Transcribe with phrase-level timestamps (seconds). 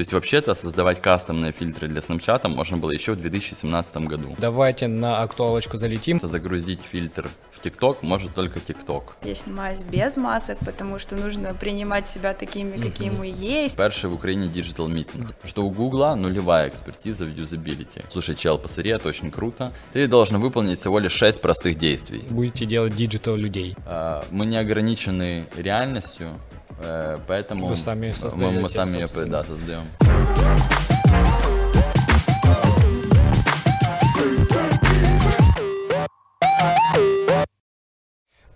[0.00, 4.34] То есть вообще-то создавать кастомные фильтры для Snapchat можно было еще в 2017 году.
[4.38, 6.18] Давайте на актуалочку залетим.
[6.22, 9.02] Загрузить фильтр в TikTok может только TikTok.
[9.24, 13.76] Я снимаюсь без масок, потому что нужно принимать себя такими, какие мы есть.
[13.76, 15.34] Перший в Україні Digital Meeting.
[15.44, 18.00] Что у Гугла нулевая экспертиза в юзабилити.
[18.08, 19.70] Слушай, чел, посмотри, это очень круто.
[19.92, 22.22] Ты должен выполнить всего лишь 6 простых действий.
[22.30, 23.76] Будете делать digital людей.
[23.84, 26.30] А, Мы не ограничены реальностью,
[27.26, 29.84] поэтому Вы сами мы, мы сами ее да, создаем.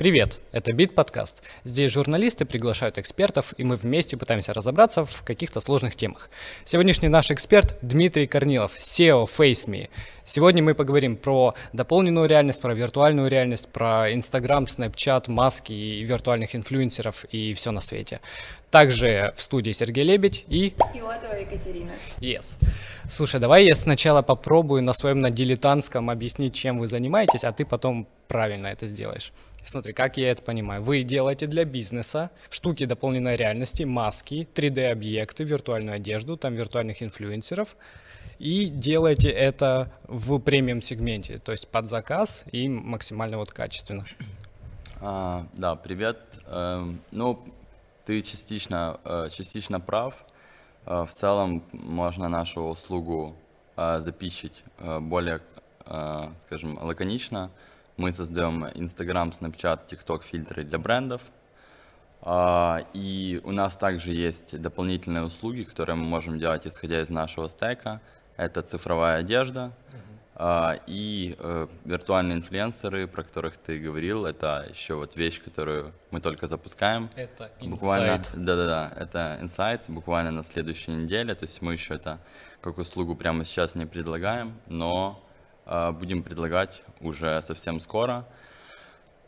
[0.05, 1.43] Привет, это Бит подкаст.
[1.65, 6.29] Здесь журналисты приглашают экспертов, и мы вместе пытаемся разобраться в каких-то сложных темах.
[6.67, 9.89] Сегодняшний наш эксперт Дмитрий Корнилов, SEO FaceMe.
[10.23, 16.55] Сегодня мы поговорим про дополненную реальность, про виртуальную реальность, про Instagram, Snapchat, маски и виртуальных
[16.55, 18.21] инфлюенсеров и все на свете.
[18.71, 21.93] Также в студии Сергей Лебедь и Филатова Екатерина.
[22.19, 22.59] Yes.
[23.09, 27.65] Слушай, давай я сначала попробую на своем на дилетантском объяснить, чем вы занимаетесь, а ты
[27.65, 29.33] потом правильно это сделаешь.
[29.65, 30.83] Смотри, как я это понимаю.
[30.83, 37.77] Вы делаете для бизнеса штуки дополненной реальности, маски, 3D-объекты, виртуальную одежду, там виртуальных инфлюенсеров,
[38.39, 44.05] и делаете это в премиум сегменте, то есть под заказ и максимально вот качественно.
[45.01, 46.19] А, да, привет.
[46.47, 47.45] Эм, ну,
[48.05, 50.25] ты частично, э, частично прав.
[50.87, 53.35] Э, В целом можно нашу услугу
[53.77, 55.41] э, запичить э, более,
[56.39, 57.51] скажем, лаконично.
[57.97, 61.23] Мы создаем Instagram, Snapchat, TikTok фильтры для брендов.
[62.23, 67.49] А, И у нас также есть дополнительные услуги, которые мы можем делать, исходя из нашего
[67.49, 68.01] стека.
[68.37, 69.71] Это цифровая одежда
[70.35, 74.27] а, и э, виртуальные инфлюенсеры, про которых ты говорил.
[74.27, 77.09] Это еще вот вещь, которую мы только запускаем.
[77.15, 78.45] Это Буквально, инсайт.
[78.45, 81.35] да-да-да, это инсайт, буквально на следующей неделе.
[81.37, 82.19] То есть мы еще это
[82.61, 85.24] как услугу прямо сейчас не предлагаем, но
[85.67, 88.27] будем предлагать уже совсем скоро.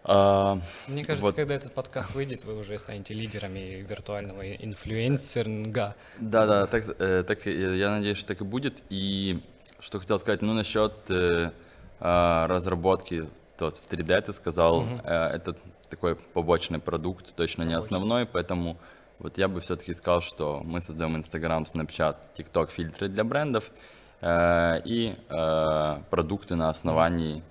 [0.09, 1.35] А, Мне кажется, вот.
[1.35, 5.97] когда этот подкаст выйдет, вы уже станете лидерами виртуального инфлюенсеринга.
[6.21, 8.85] Да, да, так, э, так я надеюсь, что так и будет.
[8.89, 9.41] И
[9.81, 11.51] что хотел сказать, ну насчет э,
[11.99, 15.57] разработки тот в 3D ты сказал, э, это
[15.91, 18.77] такой побочный продукт, точно не основной, поэтому
[19.19, 23.96] вот я бы все-таки сказал, что мы создаем Instagram, Snapchat, TikTok фильтры для брендов э,
[24.23, 27.43] и э, продукты на основании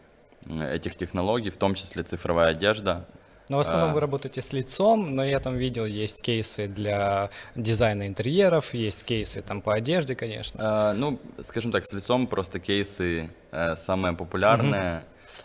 [0.47, 3.05] э, этих технологий, в том числе цифровая одежда,
[3.49, 8.07] Но в основном вы работаете с лицом, но я там видел, есть кейсы для дизайна
[8.07, 10.91] интерьеров, есть кейсы там по одежде, конечно.
[10.91, 15.03] Э, ну, скажем так, с лицом просто кейсы э, самые популярные.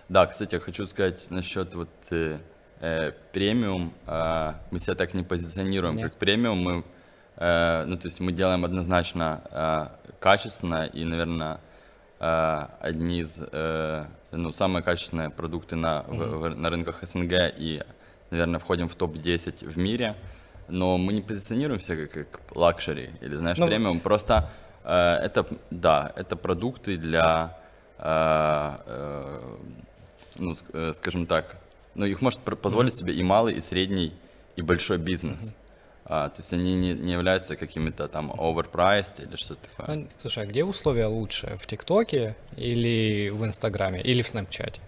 [0.09, 2.39] Да, кстати, я хочу сказать насчет вот э,
[2.81, 3.93] э, премиум.
[4.07, 6.11] Э, мы себя так не позиционируем Нет.
[6.11, 6.59] как премиум.
[6.59, 6.83] Мы, э,
[7.87, 9.87] ну, то есть мы делаем однозначно э,
[10.21, 11.59] качественно и, наверное,
[12.21, 17.83] э, одни из, э, ну, самые качественные продукты на, в- в- на рынках СНГ и,
[18.31, 20.15] наверное, входим в топ-10 в мире.
[20.69, 24.01] Но мы не позиционируемся как, как luxury или, знаешь, Ну, премиум.
[24.01, 24.51] Просто
[24.85, 24.93] э,
[25.25, 27.57] это, да, это продукты для,
[27.99, 29.57] э, э,
[30.37, 31.57] ну, ск- э, скажем так,
[31.95, 34.13] ну, их может позволить себе и малый, и средний,
[34.57, 35.55] и большой бизнес.
[36.13, 39.97] А, то есть они не, не являются какими-то там overpriced или что-то такое.
[39.97, 41.57] Ну, слушай, а где условия лучше?
[41.61, 44.81] В ТикТоке или в Инстаграме, или в Снапчате?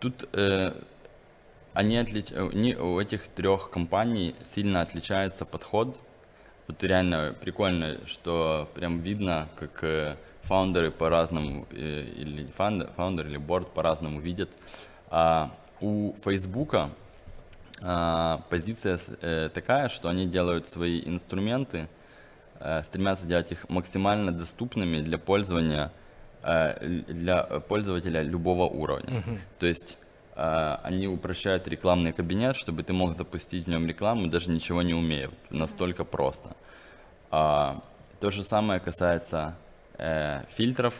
[0.00, 0.72] Тут э,
[1.74, 2.30] они отлич...
[2.54, 5.98] не- у этих трех компаний сильно отличается подход.
[6.68, 13.36] Вот реально прикольно, что прям видно, как э, фаундеры по-разному, э, или founder, founder или
[13.36, 14.48] board по-разному видят.
[15.10, 15.50] А,
[15.82, 16.88] у Фейсбука
[18.50, 21.88] позиция с- э, такая, что они делают свои инструменты,
[22.60, 25.90] э, стремятся делать их максимально доступными для пользования
[26.44, 29.22] э, для пользователя любого уровня.
[29.60, 29.96] То есть
[30.34, 35.30] они упрощают рекламный кабинет, чтобы ты мог запустить в нем рекламу, даже ничего не умея.
[35.50, 36.56] Настолько просто.
[37.30, 37.82] А,
[38.18, 39.54] то же самое касается
[40.48, 40.94] фильтров.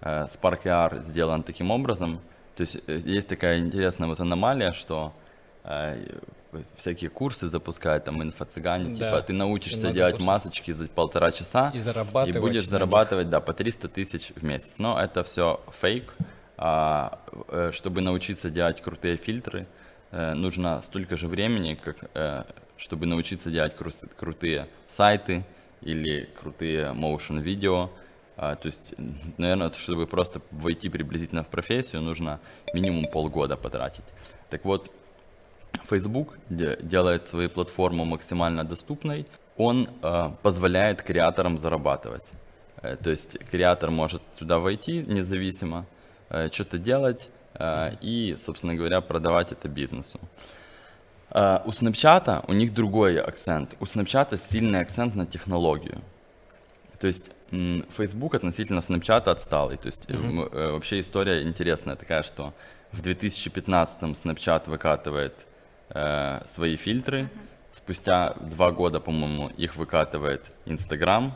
[0.00, 2.20] Spark AR сделан таким образом.
[2.56, 5.12] То есть есть такая интересная вот аномалия, что
[6.76, 10.26] всякие курсы запускают, там, инфо-цыгане, Да, типа ты научишься много делать курсов.
[10.28, 12.70] масочки за полтора часа И зарабатывать и будешь на них.
[12.70, 14.78] зарабатывать, да, по 300 тысяч в месяц.
[14.78, 16.14] Но это все фейк.
[16.62, 17.18] А,
[17.48, 19.66] э, чтобы научиться делать крутые фильтры,
[20.10, 22.44] э, нужно столько же времени, как э,
[22.76, 23.74] чтобы научиться делать
[24.16, 25.44] крутые сайты
[25.80, 27.90] или крутые motion видео.
[28.36, 28.94] А, то есть,
[29.38, 32.40] наверное, чтобы просто войти приблизительно в профессию, нужно
[32.74, 34.04] минимум полгода потратить.
[34.50, 34.90] Так вот,
[35.88, 39.26] Facebook де- делает свою платформу максимально доступной.
[39.60, 42.24] он э, позволяет креаторам зарабатывать.
[42.82, 45.84] Э, то есть креатор может сюда войти независимо,
[46.30, 50.18] э, что-то делать э, и, собственно говоря, продавать это бизнесу.
[51.30, 53.74] Э, у Snapchat у них другой акцент.
[53.80, 56.00] У Snapchat сильный акцент на технологию.
[56.98, 57.24] То есть
[57.96, 59.76] Facebook относительно Snapchat отсталый.
[59.76, 60.72] То есть mm-hmm.
[60.72, 62.52] вообще история интересная такая, что
[62.92, 65.46] в 2015 Snapchat выкатывает
[65.90, 67.28] э, свои фильтры,
[67.72, 71.34] Спустя два года, по-моему, их выкатывает Инстаграм.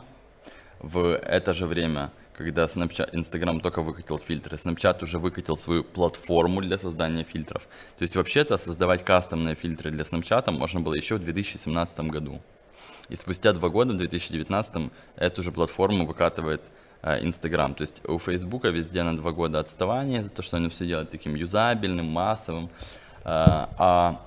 [0.79, 6.61] В это же время, когда Snapchat, Instagram только выкатил фильтры, Snapchat уже выкатил свою платформу
[6.61, 7.63] для создания фильтров.
[7.97, 12.41] То есть вообще-то создавать кастомные фильтры для Snapchat можно было еще в 2017 году.
[13.07, 16.61] И спустя два года, в 2019, эту же платформу выкатывает
[17.01, 17.73] э, Инстаграм.
[17.73, 21.11] То есть у Фейсбука везде на два года отставание за то, что они все делают
[21.11, 22.69] таким юзабельным, массовым.
[23.23, 24.21] Э, а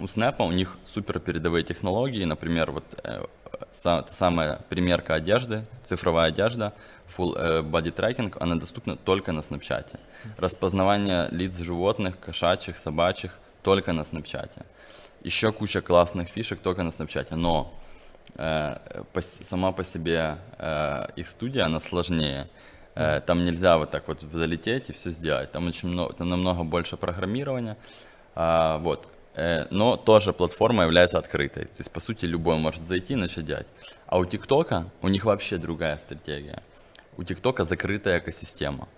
[0.00, 3.24] у Snap у них супер передовые технологии, например, вот э,
[4.10, 6.72] самая примерка одежды, цифровая одежда,
[7.16, 9.98] full э, body tracking, она доступна только на Snapchat.
[10.36, 14.50] Распознавание лиц животных, кошачьих, собачьих только на Snapchat.
[15.22, 17.72] Еще куча классных фишек только на Snapchat, но
[18.34, 18.76] э,
[19.12, 22.48] по, сама по себе э, их студия, она сложнее.
[22.94, 25.52] Э, там нельзя вот так вот залететь и все сделать.
[25.52, 27.76] Там очень много, там намного больше программирования.
[28.34, 29.06] А, вот.
[29.34, 31.64] Э, но тоже платформа является открытой.
[31.64, 33.66] То есть, по сути, любой может зайти и начать делать.
[34.06, 36.62] А у ТикТока, у них вообще другая стратегия.
[37.16, 38.88] У ТикТока закрытая экосистема.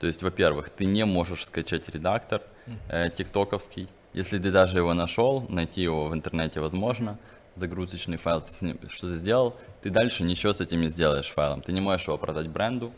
[0.00, 2.42] То есть, во-первых, ты не можешь скачать редактор
[2.88, 3.88] э, тиктоковский.
[4.12, 7.18] Если ты даже его нашел, найти его в интернете возможно.
[7.54, 11.60] Загрузочный файл ты с ним что-то сделал, ты дальше ничего с этим не сделаешь файлом.
[11.60, 12.92] Ты не можешь его продать бренду.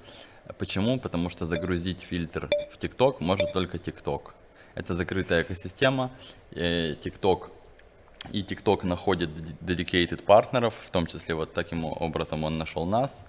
[0.58, 0.98] Почему?
[1.00, 4.34] Потому что загрузить фильтр в ТикТок может только ТикТок.
[4.74, 6.10] Это закрытая экосистема.
[6.50, 7.50] TikTok
[8.32, 9.30] и TikTok находит
[9.60, 13.24] dedicated партнеров, в том числе вот таким образом он нашел нас,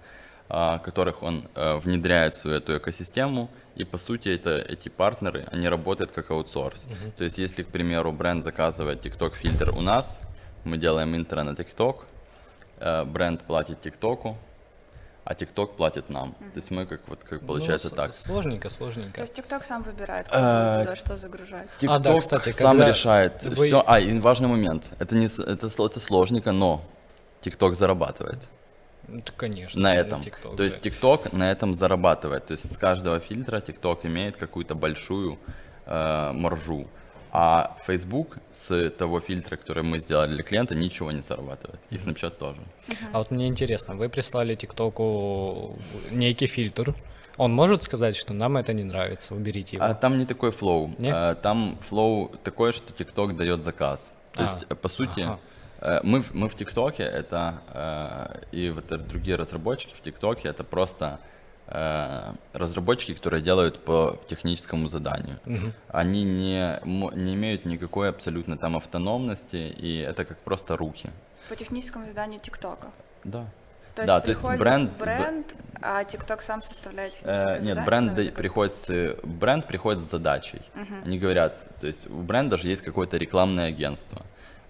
[0.47, 5.47] а, которых он э, внедряет в свою эту экосистему, и по сути это, эти партнеры,
[5.51, 6.85] они работают как аутсорс.
[6.85, 7.11] Uh-huh.
[7.17, 10.19] То есть если, к примеру, бренд заказывает TikTok фильтр у нас,
[10.63, 12.03] мы делаем интро на TikTok,
[12.77, 14.35] э, бренд платит TikTok,
[15.25, 16.29] а TikTok платит нам.
[16.29, 16.51] Mm-hmm.
[16.51, 18.13] То есть мы как вот как получается ну, так.
[18.13, 19.15] Сложненько, сложненько.
[19.15, 21.67] То есть TikTok сам выбирает, куда, туда что загружать.
[21.79, 23.65] TikTok а, да, кстати, сам решает вы...
[23.65, 23.83] все.
[23.87, 24.93] А, и важный момент.
[24.99, 26.83] Это не это, это сложненько, но
[27.41, 28.37] TikTok зарабатывает.
[29.07, 29.81] Ну, конечно.
[29.81, 30.21] На этом.
[30.21, 32.45] TikTok, То есть TikTok на этом зарабатывает.
[32.45, 35.39] То есть с каждого фильтра TikTok имеет какую-то большую
[35.87, 36.87] э, маржу.
[37.31, 41.79] А Facebook с того фильтра, который мы сделали для клиента, ничего не зарабатывает.
[41.89, 42.61] И Snapchat тоже.
[43.13, 45.77] А вот мне интересно, вы прислали ТикТоку
[46.11, 46.95] некий фильтр.
[47.37, 49.85] Он может сказать, что нам это не нравится, уберите его?
[49.85, 50.95] А там не такой flow.
[51.03, 54.13] А, там flow такой, что ТикТок дает заказ.
[54.33, 55.39] То а, есть, по сути, ага.
[55.81, 61.19] Э, мы, мы в ТикТоке, это э, и вот другие разработчики в ТикТоке, это просто
[61.19, 61.34] Э,
[61.67, 65.37] разработчики, которые делают по техническому заданию.
[65.45, 65.71] Угу.
[65.89, 71.09] Они не, не имеют никакой абсолютно там автономности, и это как просто руки.
[71.49, 72.89] По техническому заданию ТикТока?
[73.23, 73.45] Да.
[73.95, 78.23] То есть да, то есть бренд, бренд, а TikTok сам составляет э, Нет, бренд да,
[78.23, 80.61] приходит с, бренд приходит с задачей.
[80.75, 81.05] Угу.
[81.05, 84.21] Они говорят, то есть у бренда же есть какое-то рекламное агентство.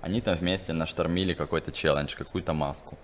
[0.02, 3.00] Они там вместе наштормили какой-то челлендж, какую-то маску.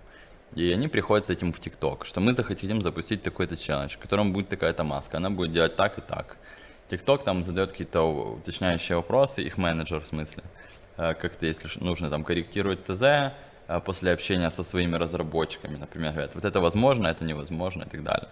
[0.54, 4.32] И они приходят с этим в ТикТок, что мы захотим запустить такой-то челлендж, в котором
[4.32, 6.36] будет такая-то маска, она будет делать так и так.
[6.90, 10.42] ТикТок там задает какие-то уточняющие вопросы, их менеджер в смысле.
[10.98, 13.32] Э, как-то, если нужно там корректировать ТЗ, э,
[13.84, 18.28] после общения со своими разработчиками, например, говорят, вот это возможно, это невозможно и так далее.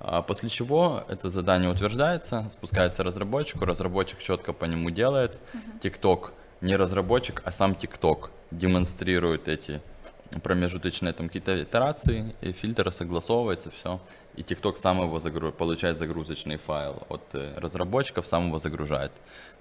[0.00, 5.38] А после чего это задание утверждается, спускается разработчику, разработчик четко по нему делает.
[5.80, 9.80] ТикТок не разработчик, а сам ТикТок демонстрирует эти
[10.40, 14.00] промежуточные там какие-то итерации, и фильтр согласовывается, все.
[14.36, 15.52] И TikTok сам его загру...
[15.52, 19.12] получает загрузочный файл от э, разработчиков, сам его загружает.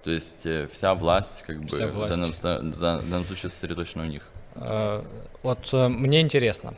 [0.04, 2.14] То есть э, вся власть, как вся бы, власть.
[2.14, 4.28] В, данном, в данном случае сосредоточена у них.
[4.56, 5.04] А,
[5.44, 6.74] вот э, мне интересно.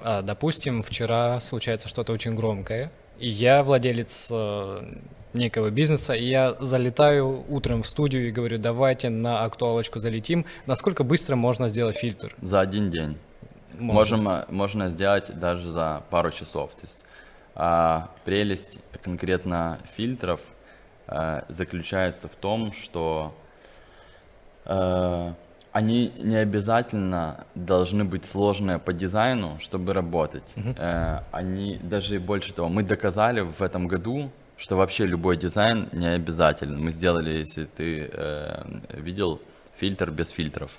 [0.00, 4.30] А, допустим, вчера случается что-то очень громкое, и я владелец
[5.34, 10.46] некого бизнеса, и я залетаю утром в студию и говорю, давайте на актуалочку залетим.
[10.66, 12.34] Насколько быстро можно сделать фильтр?
[12.40, 13.18] За один день.
[13.78, 14.16] Можно.
[14.16, 16.72] Можем, можно сделать даже за пару часов.
[16.74, 17.04] То есть
[17.54, 20.40] а, прелесть конкретно фильтров
[21.06, 23.34] а, заключается в том, что
[24.64, 25.34] а,
[25.72, 30.52] они не обязательно должны быть сложные по дизайну, чтобы работать.
[30.56, 30.76] Uh-huh.
[30.78, 36.06] А, они даже больше того, мы доказали в этом году, что вообще любой дизайн не
[36.06, 36.80] обязателен.
[36.80, 39.40] Мы сделали, если ты э, видел,
[39.76, 40.78] фильтр без фильтров,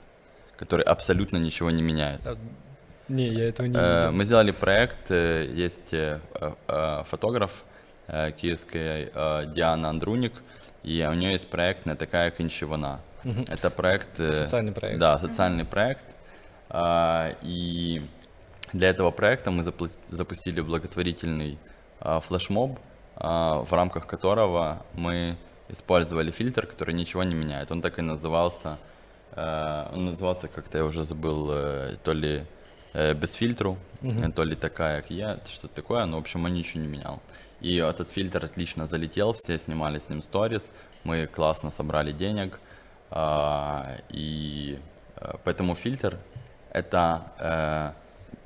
[0.57, 2.21] который абсолютно ничего не меняет.
[3.07, 4.11] Не, я этого не Э, видел.
[4.13, 6.19] Мы сделали проект, э, есть э,
[7.05, 7.63] фотограф
[8.07, 10.33] киевская Диана Андруник,
[10.83, 12.99] и у нее есть проект «Не такая кончевана».
[13.47, 14.17] Это проект...
[14.17, 14.99] Социальный проект.
[14.99, 16.15] Да, социальный проект.
[16.69, 18.03] А, И
[18.73, 21.57] для этого проекта мы запустили благотворительный
[21.99, 22.77] флешмоб,
[23.15, 25.35] в рамках которого мы
[25.69, 27.71] использовали фильтр, который ничего не меняет.
[27.71, 28.77] Он так и назывался,
[29.35, 31.47] он назывался как-то, я уже забыл,
[32.03, 32.43] то ли
[33.13, 36.81] без фильтру, э, то ли такая, как я, что-то такое, но, в общем, он ничего
[36.81, 37.21] не менял.
[37.61, 40.71] И этот фильтр отлично залетел, все снимали с ним сторис,
[41.03, 42.59] мы классно собрали денег,
[43.11, 44.79] а, и
[45.17, 46.17] э, поэтому фильтр
[46.71, 47.91] это, э,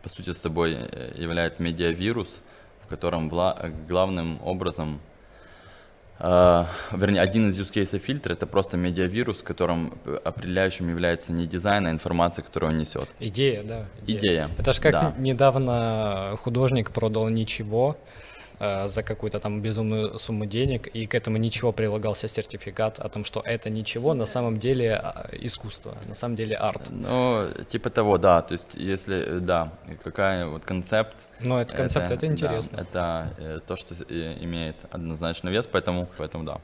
[0.03, 2.41] по сути, собой э, является медиавирус,
[2.83, 4.99] в котором вла- э, главным образом
[6.19, 9.41] Uh, вернее, один из use cases фильтра это просто медиавирус,
[10.05, 13.07] э, определяющим является не дизайн, а информация, которую он несет.
[13.21, 13.85] Идея, да.
[14.05, 15.13] Идея, Это ж как да.
[15.17, 17.95] недавно художник продал ничего
[18.59, 23.41] за какую-то там безумную сумму денег, и к этому ничего прилагался сертификат о том, что
[23.45, 26.89] это ничего на самом деле а, искусство, на самом деле арт.
[26.89, 28.41] Ну, типа того, да.
[28.41, 29.71] То есть, если, э, да,
[30.03, 31.15] какая вот концепт.
[31.39, 32.77] Но этот концепт, это, да, интересно.
[32.77, 36.57] это э, то, что э, имеет однозначно вес, поэтому, поэтому да.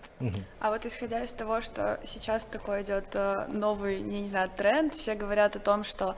[0.60, 4.94] А вот исходя из того, что сейчас такой идет э, новый, я не знаю, тренд,
[4.94, 6.16] все говорят о том, что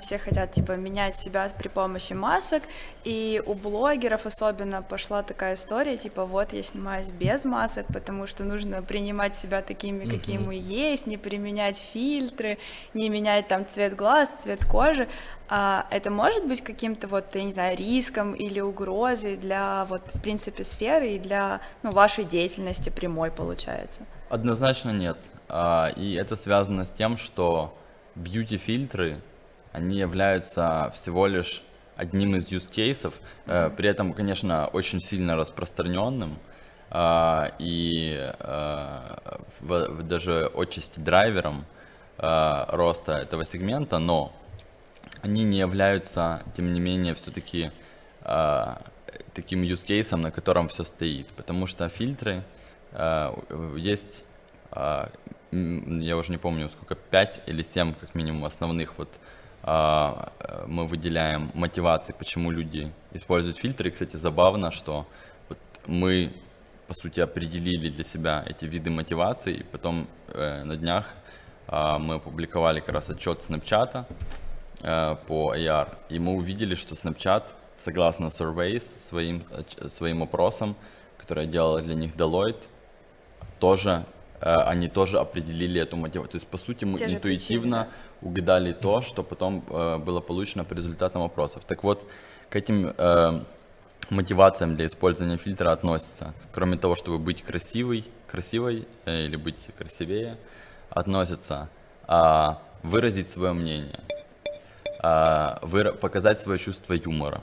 [0.00, 2.62] все хотят типа менять себя при помощи масок,
[3.02, 8.44] и у блогеров особенно пошла такая история, типа вот я снимаюсь без масок, потому что
[8.44, 12.58] нужно принимать себя такими, какие мы есть, не применять фильтры,
[12.94, 15.08] не менять там цвет глаз, цвет кожи.
[15.48, 20.22] А это может быть каким-то вот, я не знаю, риском или угрозой для вот, в
[20.22, 24.02] принципе, сферы и для ну, вашей деятельности прямой, получается?
[24.30, 25.18] Однозначно нет.
[25.48, 27.76] А, И это связано с тем, что
[28.14, 29.20] бьюти-фильтры,
[29.74, 31.62] они являются всего лишь
[31.96, 33.12] одним из use cases,
[33.46, 36.38] э, при этом, конечно, очень сильно распространенным
[36.90, 39.16] а, и э,
[39.60, 41.66] в- в- даже отчасти драйвером
[42.18, 44.32] э, роста этого сегмента, но
[45.22, 47.70] они не являются, тем не менее, все-таки
[49.34, 51.26] таким use case, на котором все стоит.
[51.28, 52.42] Потому что фильтры
[52.92, 53.32] э,
[53.76, 54.24] есть,
[54.72, 55.08] э,
[55.50, 61.50] я уже не помню, сколько, 5 или 7 как минимум основных вот э, мы выделяем
[61.54, 63.88] мотивации, почему люди используют фильтры.
[63.88, 65.06] И, кстати, забавно, что
[65.48, 66.32] вот мы,
[66.86, 71.08] по сути, определили для себя эти виды мотивации, и потом э, на днях
[71.66, 74.04] а, мы опубликовали как раз отчет Snapchat
[74.82, 77.44] э, по AR, и мы увидели, что Snapchat,
[77.78, 79.44] согласно surveys, своим,
[79.88, 80.76] своим опросам,
[81.16, 82.64] которые делала для них Deloitte,
[83.60, 84.04] тоже,
[84.40, 86.32] э, они тоже определили эту мотивацию.
[86.32, 87.88] То есть, по сути, мы Те интуитивно
[88.24, 91.64] угадали то, что потом э, было получено по результатам опросов.
[91.66, 92.04] Так вот,
[92.48, 93.40] к этим э,
[94.10, 100.36] мотивациям для использования фильтра относятся, кроме того, чтобы быть красивой, красивой э, или быть красивее,
[100.90, 101.68] относятся
[102.06, 104.00] а, выразить свое мнение,
[105.00, 107.40] а, выра- показать свое чувство юмора,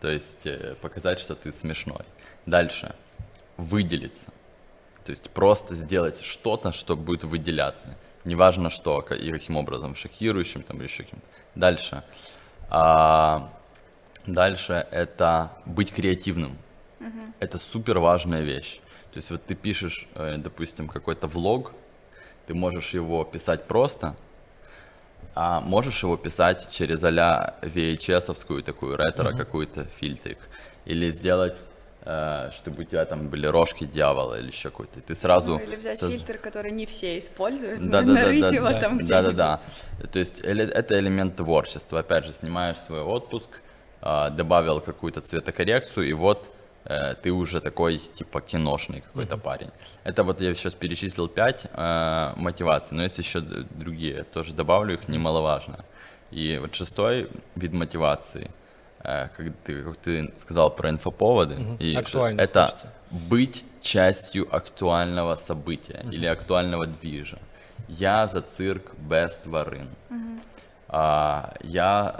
[0.00, 2.04] то есть э, показать, что ты смешной.
[2.46, 2.94] Дальше
[3.56, 4.26] выделиться,
[5.04, 7.96] то есть просто сделать что-то, что будет выделяться.
[8.24, 11.26] Неважно что и каким образом, шокирующим там или еще каким-то.
[11.54, 12.04] Дальше.
[12.70, 13.50] А,
[14.26, 16.56] дальше это быть креативным.
[17.40, 18.80] Это супер важная вещь.
[19.12, 21.72] То есть вот ты пишешь, э, допустим, какой-то влог,
[22.46, 24.16] ты можешь его писать просто,
[25.34, 30.38] а можешь его писать через а-ля VHS-овскую такую ретро какую-то фильтрик.
[30.84, 31.58] Или сделать,
[32.02, 35.00] чтобы у тебя там были рожки дьявола или еще какой-то.
[35.00, 35.50] Ты сразу...
[35.50, 38.68] Ну, или взять соз- фильтр, который не все используют, да, да, да, нарыть да, его
[38.68, 39.36] да, там да, где-нибудь.
[39.36, 39.60] да,
[40.00, 40.08] да.
[40.08, 42.00] То есть это элемент творчества.
[42.00, 43.50] Опять же, снимаешь свой отпуск,
[44.00, 46.50] а, добавил какую-то цветокоррекцию, и вот
[46.84, 49.70] э, ты уже такой типа киношный какой-то парень.
[50.02, 55.06] Это вот я сейчас перечислил пять э, мотиваций, но есть еще другие, тоже добавлю их,
[55.06, 55.84] немаловажно.
[56.32, 58.61] И вот шестой вид мотивации, э,
[59.02, 62.86] как ты, как ты сказал про инфоповоды, и ш- Актуально, это хочется.
[63.10, 67.38] быть частью актуального события или актуального движа.
[67.88, 69.88] Я за цирк без тварин.
[70.94, 72.14] А, я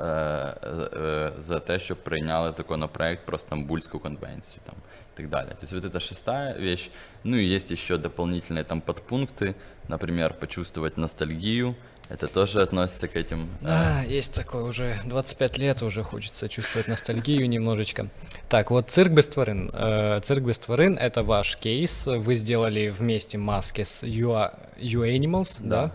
[0.63, 4.75] є, є, за те, щоб прийняли законопроект про Стамбульську конвенцію там,
[5.15, 5.51] и так далее.
[5.51, 6.91] То есть вот это шестая вещь.
[7.25, 9.55] Ну и есть еще дополнительные там подпункты,
[9.89, 11.75] например, почувствовать ностальгию.
[12.13, 13.49] Это тоже относится к этим.
[13.63, 18.09] Да, есть такое уже 25 лет, уже хочется чувствовать ностальгию немножечко.
[18.51, 19.71] Так, вот цирк без тварин.
[19.73, 22.07] Э, Цирк без тварин— это ваш кейс.
[22.07, 25.93] Вы сделали вместе маски с UA, UAnimals, да?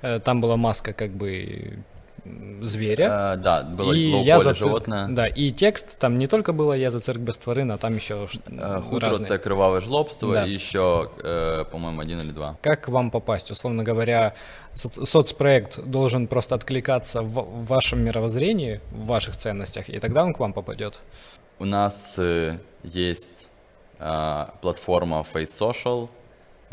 [0.00, 1.78] Э, Там была маска как бы
[2.62, 3.34] зверя.
[3.34, 5.06] Э, да, было и я за цирк- животное.
[5.08, 8.26] Да, и текст там не только было я за цирк без тварин, а там еще
[8.28, 9.26] ш- Э, Хутро разные.
[9.26, 10.46] це криваве жлобство Да.
[10.46, 12.56] и еще, э, по-моему, один или два.
[12.62, 13.50] Как к вам попасть?
[13.50, 14.32] Условно говоря,
[14.74, 20.32] соц- соцпроект должен просто откликаться в в вашем мировоззрении, в ваших ценностях, и тогда он
[20.32, 21.00] к вам попадет.
[21.60, 23.48] У нас э, есть
[24.00, 26.08] э, платформа Face Social,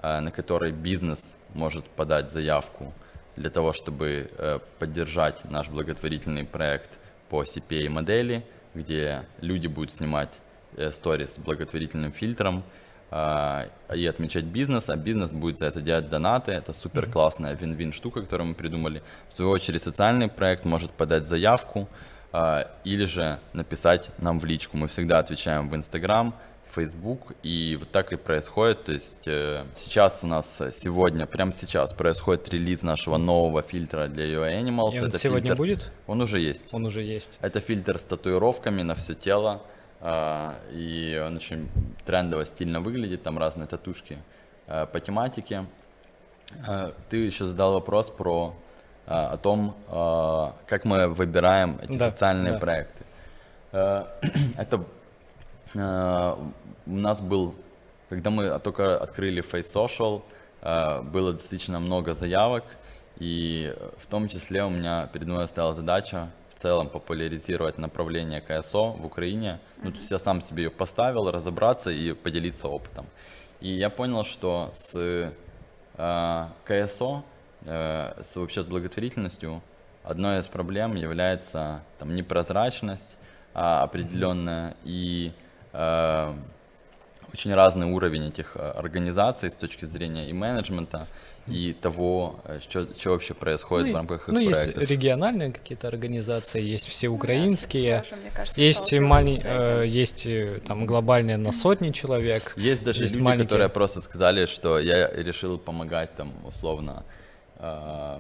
[0.04, 2.94] э, на которой бизнес может подать заявку
[3.36, 7.00] для того, чтобы э, поддержать наш благотворительный проект
[7.30, 10.42] по CPA модели, где люди будут снимать
[10.78, 12.64] э, сторис с благотворительным фильтром
[13.12, 16.52] э, и отмечать бизнес, а бизнес будет за это делать донаты.
[16.52, 19.04] Это супер классная вин-вин штука, которую мы придумали.
[19.30, 21.90] В свою очередь социальный проект может подать заявку,
[22.38, 24.76] а, или же написать нам в личку.
[24.76, 26.36] Мы всегда отвечаем в Инстаграм,
[26.76, 28.84] Facebook, и вот так и происходит.
[28.84, 34.08] То есть э, сейчас у нас э, сегодня, прямо сейчас происходит релиз нашего нового фильтра
[34.08, 34.96] для UI Animals.
[34.96, 35.92] И он Это сегодня фильтр- будет?
[36.08, 36.74] Он уже есть.
[36.74, 37.38] Он уже есть.
[37.42, 39.62] Это фильтр с татуировками на все тело,
[40.02, 41.70] а, и он очень
[42.06, 44.18] трендово, стильно выглядит, там разные татушки
[44.68, 45.66] а, по тематике.
[47.10, 48.54] Ты еще задал вопрос про
[49.08, 49.76] о том,
[50.68, 52.60] как мы выбираем эти Да, социальные да.
[52.60, 53.04] проекты.
[53.72, 54.84] Это
[55.76, 56.38] а,
[56.86, 57.56] у нас был,
[58.10, 60.22] когда мы только открыли Face Social,
[60.62, 62.64] а, было действительно много заявок,
[63.18, 68.92] и в том числе у меня перед мной стояла задача в целом популяризировать направление КСО
[68.92, 69.60] в Украине.
[69.84, 73.06] Ну, то есть я сам себе ее поставил, разобраться и поделиться опытом.
[73.62, 75.34] И я понял, что с
[75.98, 77.24] э, КСО,
[77.66, 79.62] э, с вообще с благотворительностью,
[80.04, 83.18] одной из проблем является там непрозрачность
[83.54, 85.45] а, определенная и э,
[87.36, 91.08] очень разный уровень этих э, организаций с точки зрения и менеджмента,
[91.48, 94.90] и того, э, что, что вообще происходит ну, в рамках их ну, есть проектов.
[94.90, 101.52] региональные какие-то организации, есть всеукраинские, же, мне кажется, есть э, есть э, там глобальные на
[101.52, 102.54] сотни человек.
[102.56, 103.48] Есть даже есть люди, маленькие.
[103.48, 107.04] которые просто сказали, что я решил помогать там условно
[107.60, 108.20] э,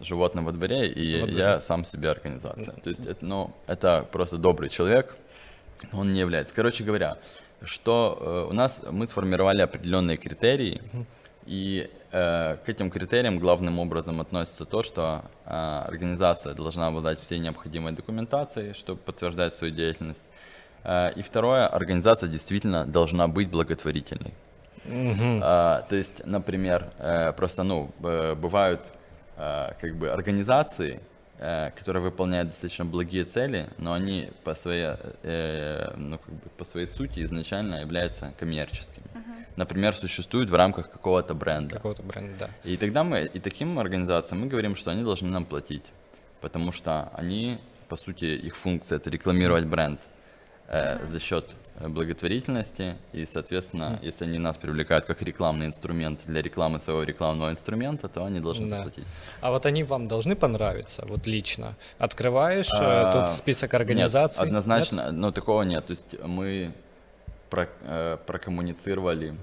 [0.00, 1.42] животным во дворе, и Во дворе.
[1.42, 2.74] я сам себе организация.
[2.82, 5.14] То есть это, ну, это просто добрый человек,
[5.92, 6.54] он не является.
[6.54, 7.16] Короче говоря,
[7.62, 10.80] что э, у нас мы сформировали определенные критерии,
[11.46, 17.38] и э, к этим критериям главным образом относится то, что э, организация должна обладать всей
[17.38, 20.24] необходимой документацией, чтобы подтверждать свою деятельность.
[20.84, 24.32] Э, и второе, организация действительно должна быть благотворительной.
[24.86, 28.92] А, то есть, например, э, просто, ну, бывают
[29.36, 31.00] э, как бы организации,
[31.76, 36.86] которые выполняют достаточно благие цели, но они по своей, э, ну, как бы по своей
[36.86, 39.04] сути изначально являются коммерческими.
[39.56, 41.76] Например, существуют в рамках какого-то бренда.
[41.76, 42.70] Какого-то бренда, да.
[42.70, 45.84] И тогда мы, и таким организациям мы говорим, что они должны нам платить,
[46.40, 50.00] потому что они, по сути, их функция это рекламировать бренд
[50.68, 51.44] э, за счет
[51.80, 57.50] э, благотворительности, и, соответственно, если они нас привлекают как рекламный инструмент для рекламы своего рекламного
[57.50, 58.76] инструмента, то они должны Да.
[58.76, 59.04] заплатить.
[59.40, 61.74] А вот они вам должны понравиться, вот лично.
[61.98, 64.40] Открываешь э, А, тут список организаций.
[64.40, 65.86] Нет, однозначно, но такого нет.
[65.86, 66.72] То есть мы
[67.50, 69.34] про- э, прокоммуницировали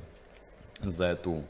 [0.82, 1.44] за эту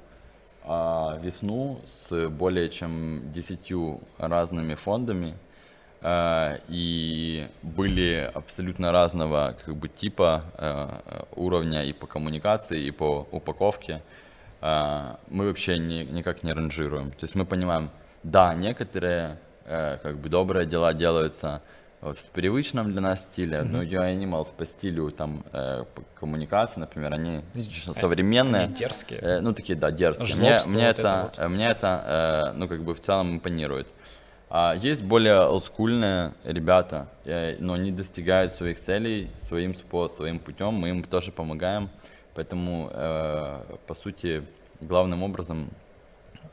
[0.64, 5.34] а, весну с более чем 10 разными фондами.
[6.02, 13.28] Э, и были абсолютно разного как бы типа э, уровня и по коммуникации, и по
[13.32, 14.02] упаковке.
[14.62, 17.12] Э, мы вообще ни- никак не ранжируем.
[17.12, 17.90] То есть мы понимаем,
[18.24, 21.62] да, некоторые э, как бы добрые дела делаются
[22.02, 26.80] вот в привычном для нас стиле, но UI Animals по стилю там э, по коммуникации,
[26.80, 28.64] например, они достаточно современные.
[28.64, 29.20] Они дерзкие.
[29.20, 30.36] Э, ну, такие, да, дерзкие.
[30.36, 31.40] Мне, Жлобство, мне вот это это, вот.
[31.40, 33.88] э, мне это, э, ну, как бы в целом импонирует.
[34.54, 40.74] А есть более олдскульные ребята, э, но они достигают своих целей своим спо- своим путем,
[40.74, 41.90] мы им тоже помогаем.
[42.36, 44.44] Поэтому, э, по сути,
[44.82, 45.70] главным образом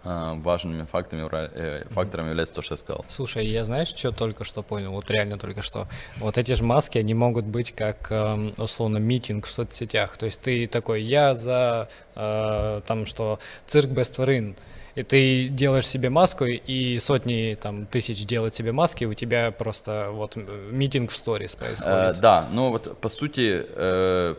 [0.04, 3.04] э, важными э, фактором является то, что я сказал.
[3.08, 4.92] Слушай, я знаешь, что только что понял?
[4.92, 5.88] Вот реально только что.
[6.18, 10.16] Вот эти же маски, они могут быть как, эм, условно, митинг в соцсетях.
[10.18, 14.54] То есть ты такой, я за, там, что цирк без тварин.
[14.98, 19.50] И ты делаешь себе маску, и сотни там, тысяч делают себе маски, и у тебя
[19.50, 22.20] просто вот митинг в сторис Э, происходит.
[22.20, 24.34] да, ну вот по сути э,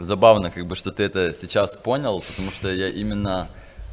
[0.00, 3.48] забавно, как бы, что ты это сейчас понял, потому что я именно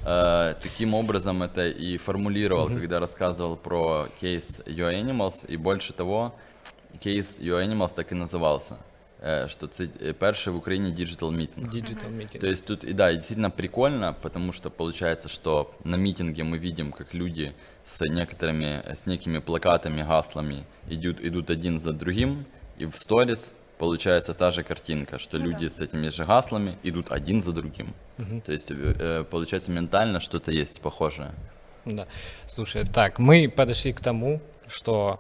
[0.06, 6.34] э, таким образом это и формулировал, когда рассказывал про кейс UAnimals, и больше того,
[7.00, 8.78] кейс UAnimals так и назывался.
[9.48, 11.74] Что це э, перший в Україні digital meeting.
[11.74, 12.40] Digital meeting.
[12.40, 16.58] То есть тут, и да, и действительно прикольно, потому что получается, что на митинге мы
[16.60, 17.54] видим, как люди
[17.86, 22.46] с некоторыми, с некими плакатами, гаслами идут, идут один за другим,
[22.82, 25.50] и в сторис получается та же картинка, что Ну да.
[25.52, 27.94] люди с этими же гаслами идут один за другим.
[28.46, 28.72] То есть
[29.30, 31.32] получается ментально что-то есть похожее.
[31.86, 32.06] Да.
[32.48, 35.20] Слушай, так, мы подошли к тому, что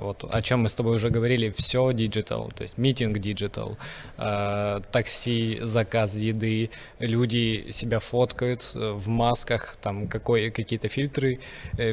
[0.00, 3.76] вот о чем мы с тобой уже говорили, все digital, то есть митинг digital,
[4.18, 11.40] э, такси, заказ еды, люди себя фоткают э, в масках, там какой, какие-то фильтры,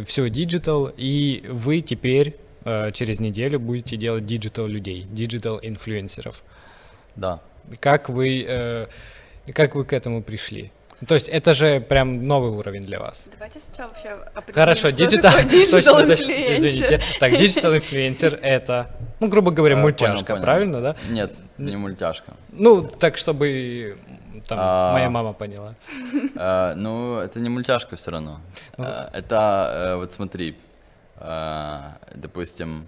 [0.06, 6.44] все digital, и вы теперь э, через неделю будете делать digital людей, digital инфлюенсеров.
[7.16, 7.42] Да.
[7.80, 8.88] Как вы, э,
[9.54, 10.72] как вы к этому пришли?
[11.08, 13.28] То есть это же прям новый уровень для вас.
[13.32, 16.56] Давайте сначала вообще определим, Хорошо, что digital, такое digital точно, точно, инфлюенсер.
[16.58, 17.02] извините.
[17.20, 18.88] Так, digital инфлюенсер это,
[19.20, 20.42] ну, грубо говоря, Э, мультяшка, понял, понял.
[20.44, 20.96] правильно, да?
[21.10, 22.34] Нет, не мультяшка.
[22.52, 23.98] Ну, так, чтобы
[24.48, 24.94] там А.
[24.94, 25.76] моя мама поняла.
[26.36, 28.42] Э, Ну, это не мультяшка все равно.
[28.78, 28.84] Ну.
[28.86, 30.56] Э, Это, вот смотри,
[32.16, 32.88] допустим,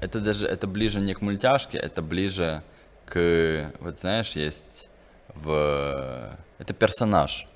[0.00, 2.62] это даже, это ближе не к мультяшке, это ближе
[3.06, 4.88] к, вот знаешь, есть
[5.34, 6.36] в...
[6.58, 7.46] Это персонаж.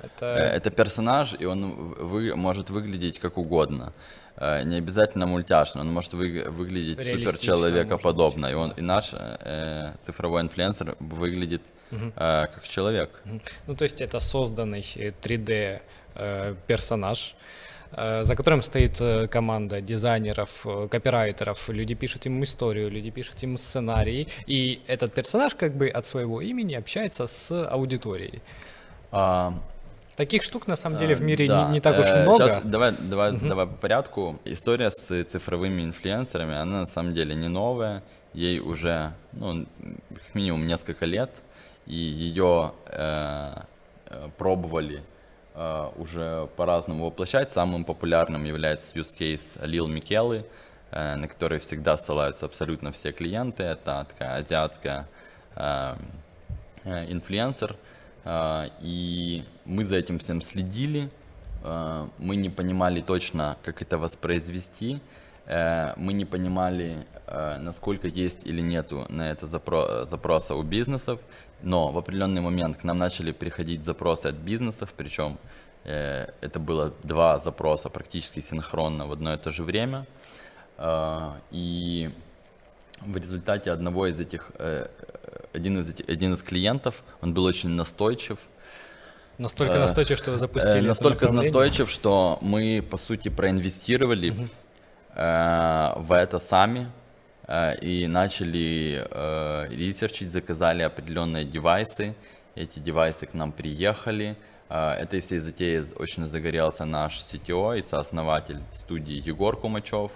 [0.00, 3.92] Э, Это Это персонаж, и он вы, может выглядеть как угодно.
[4.36, 8.46] Э, Не обязательно мультяшно, он может вы, выглядеть супер человекоподобно.
[8.46, 13.10] И, он, и наш э, цифровой инфлюенсер выглядит э, как человек.
[13.66, 15.80] Ну, то есть это созданный э, 3D
[16.14, 17.43] э, персонаж, э,
[18.24, 23.56] за которым стоит э, команда дизайнеров, э, копирайтеров, люди пишут ему историю, люди пишут ему
[23.56, 28.40] сценарии, и этот персонаж как бы от своего имени общается с аудиторией.
[29.12, 29.52] А,
[30.16, 31.66] Таких штук на самом деле в Э, мире да.
[31.66, 32.48] не, не так уж Э, много.
[32.48, 34.38] щас давай, давай, давай по порядку.
[34.44, 38.02] История с цифровыми инфлюенсерами, она на самом деле не новая.
[38.32, 39.66] Ей уже, ну,
[40.34, 41.30] минимум несколько лет,
[41.86, 43.54] и ее э,
[44.06, 45.00] э, пробовали э,
[45.96, 47.52] уже по-разному воплощать.
[47.52, 50.44] Самым популярным является use case Lil Микелы,
[50.90, 53.62] э, на который всегда ссылаются абсолютно все клиенты.
[53.62, 55.06] Это такая азиатская
[55.54, 55.94] э,
[56.84, 57.76] э, инфлюенсер,
[58.24, 61.10] э, и мы за этим всем следили,
[61.62, 65.00] э, мы не понимали точно, как это воспроизвести,
[65.46, 71.20] э, мы не понимали, э, насколько есть или нету на это запро- запроса у бизнесов,
[71.62, 75.38] но в определенный момент к нам начали приходить запросы от бизнесов, причем
[75.84, 80.06] э, это было два запроса практически синхронно в одно и то же время,
[80.76, 82.10] Э, и
[83.00, 84.88] в результате одного из этих, э,
[85.52, 88.38] один из, этих, один из клиентов, он был очень настойчив,
[89.38, 94.32] Настолько Э, настойчив, что вы запустили Э, настолько настойчив, что мы, по сути, проинвестировали
[95.14, 96.80] э, в это сами.
[96.80, 97.03] э,
[97.46, 102.14] и начали э, ресерчить, заказали определенные девайсы.
[102.54, 104.36] Эти девайсы к нам приехали.
[104.70, 110.12] Э, этой всей затеей очень загорелся наш CTO и сооснователь студии Егор Кумачев.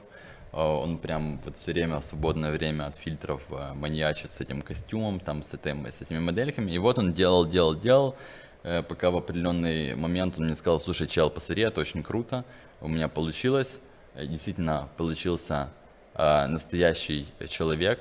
[0.52, 4.62] Э, Он прям вот все время в свободное время от фильтров э, маньячит с этим
[4.62, 6.70] костюмом, там с, этим, с этими модельками.
[6.72, 8.16] И вот он делал, делал, делал,
[8.62, 12.44] э, пока в определенный момент он мне сказал, слушай, чел, посмотри, это очень круто,
[12.80, 13.80] у меня получилось.
[14.14, 15.68] Э, Действительно, получился
[16.18, 18.00] э, настоящий человек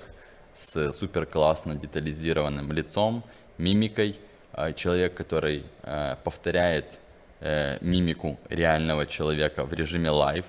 [0.56, 3.24] с супер классно детализированным лицом,
[3.58, 4.20] мимикой,
[4.54, 6.86] э, человек, который э, повторяет
[7.40, 10.46] э, мимику реального человека в режиме live,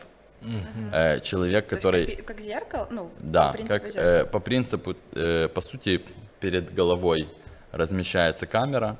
[0.93, 2.07] Э, человек, То есть который...
[2.07, 4.11] как, пи- как зеркало, ну, Да, по принципу как, зеркала.
[4.13, 6.01] э, по принципу, э, по сути,
[6.41, 7.29] перед головой
[7.73, 8.97] размещается камера,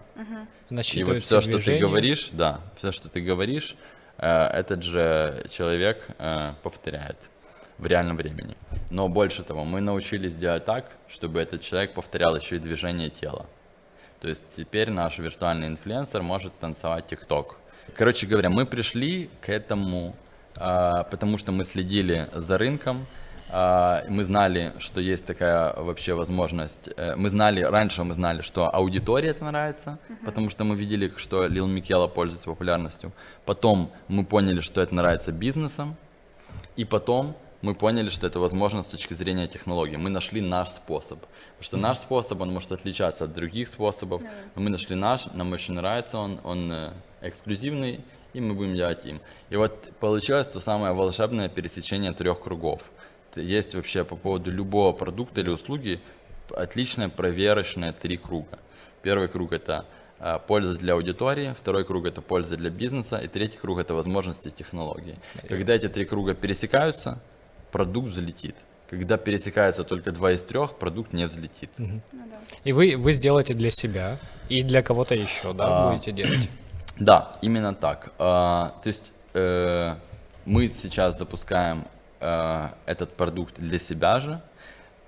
[0.69, 3.77] и вот все, что ты говоришь, да, все, что ты говоришь,
[4.19, 7.17] э, этот же человек э, повторяет
[7.79, 8.57] в реальном времени.
[8.91, 13.47] Но больше того, мы научились делать так, чтобы этот человек повторял еще и движение тела.
[14.21, 17.57] То есть теперь наш виртуальный инфлюенсер может танцевать ТикТок.
[17.97, 20.17] Короче говоря, мы пришли к этому,
[20.57, 23.07] а, потому что мы следили за рынком,
[23.51, 26.91] а, мы знали, что есть такая вообще возможность.
[26.97, 31.47] Э, Мы знали, раньше мы знали, что аудитории это нравится, потому что мы видели, что
[31.47, 33.11] Лил Микела пользуется популярностью.
[33.47, 35.97] Потом мы поняли, что это нравится бизнесам,
[36.77, 39.97] и потом мы поняли, что это возможно с точки зрения технологий.
[39.97, 41.19] Мы нашли наш способ.
[41.21, 44.23] Потому что наш способ, он может отличаться от других способов.
[44.55, 48.01] Но мы нашли наш, нам очень нравится он, он э, эксклюзивный,
[48.33, 49.21] и мы будем делать им.
[49.51, 52.83] И вот получилось то самое волшебное пересечение трех кругов.
[53.35, 56.01] Есть вообще по поводу любого продукта или услуги
[56.51, 58.59] отличное проверочное три круга.
[59.03, 59.85] Первый круг это
[60.19, 64.51] а, польза для аудитории, второй круг это польза для бизнеса, и третий круг это возможности
[64.51, 65.19] технологии.
[65.49, 67.21] Когда эти три круга пересекаются,
[67.73, 68.57] продукт взлетит.
[68.91, 71.71] когда пересекается только два из трех, продукт не взлетит.
[71.77, 72.39] Ну да.
[72.65, 75.91] И вы, вы сделаете для себя и для кого-то еще, да, А.
[75.91, 76.49] будете делать?
[76.99, 78.13] Да, именно так.
[78.19, 79.95] А, то есть э,
[80.47, 81.87] мы сейчас запускаем
[82.21, 84.41] э, этот продукт для себя же.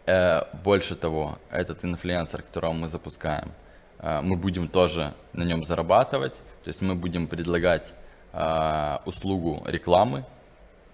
[0.06, 3.50] Э, больше того, этот инфлюенсер, которого мы запускаем,
[3.98, 6.34] э, мы будем тоже на нем зарабатывать.
[6.64, 7.92] То есть мы будем предлагать
[8.32, 10.24] э, услугу рекламы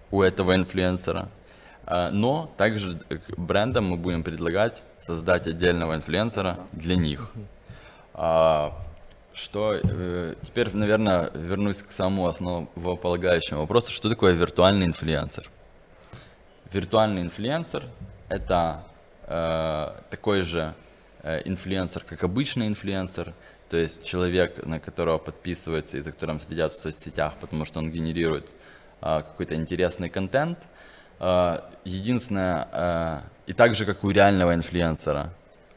[0.09, 1.29] у этого инфлюенсера.
[1.87, 2.99] Э, Но также
[3.37, 7.31] брендам мы будем предлагать создать отдельного инфлюенсера для них.
[8.13, 8.73] А,
[9.33, 15.49] Что э, теперь, наверное, вернусь к самому основополагающему вопросу, что такое виртуальный инфлюенсер?
[16.73, 17.85] Виртуальный инфлюенсер
[18.29, 18.83] это
[19.27, 20.73] э, такой же
[21.23, 23.33] э, инфлюенсер, как обычный инфлюенсер,
[23.69, 27.91] то есть человек, на которого подписываются и за которым следят в соцсетях, потому что он
[27.91, 28.49] генерирует
[29.01, 30.57] э, какой-то интересный контент.
[31.19, 35.29] Э, единственное, э, и так же, как у реального инфлюенсера,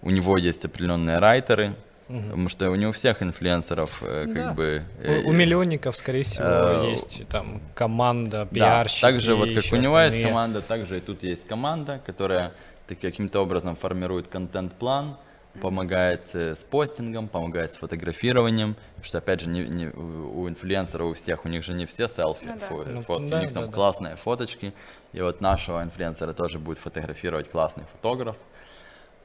[0.02, 1.74] у него есть определенные райтеры,
[2.08, 4.52] потому что у него всех инфлюенсеров э, как Да.
[4.52, 4.82] бы...
[5.00, 9.00] У, э, у миллионников, скорее всего, э, есть там команда, да, пиарщики.
[9.02, 12.52] так же вот как у него есть команда, также и тут есть команда, которая
[12.88, 15.16] так- каким-то образом формирует контент-план,
[15.60, 21.08] помогает э, с постингом, помогает с фотографированием, потому что опять же не, не- у инфлюенсеров
[21.10, 22.66] у всех, у них же не все селфи, Ну да.
[22.66, 23.72] фо- Ну, фотки, да, у них там да, да.
[23.74, 24.72] классные фоточки,
[25.12, 28.36] и вот нашего инфлюенсера тоже будет фотографировать классный фотограф.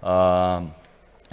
[0.02, 0.64] А,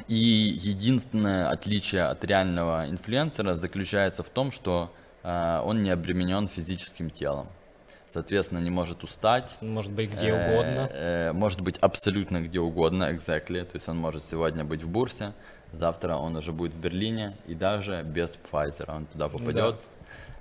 [0.08, 4.90] И единственное отличие от реального инфлюенсера заключается в том, что
[5.22, 7.46] а, он не обременен физическим телом.
[8.12, 9.50] Соответственно, не может устать.
[9.60, 10.90] Может быть, где Э, угодно.
[10.92, 13.64] э, Может быть абсолютно где угодно, exactly.
[13.64, 15.32] То есть он может сегодня быть в Бурсе,
[15.72, 19.76] завтра он уже будет в Берлине, и даже без Pfizer он туда попадет.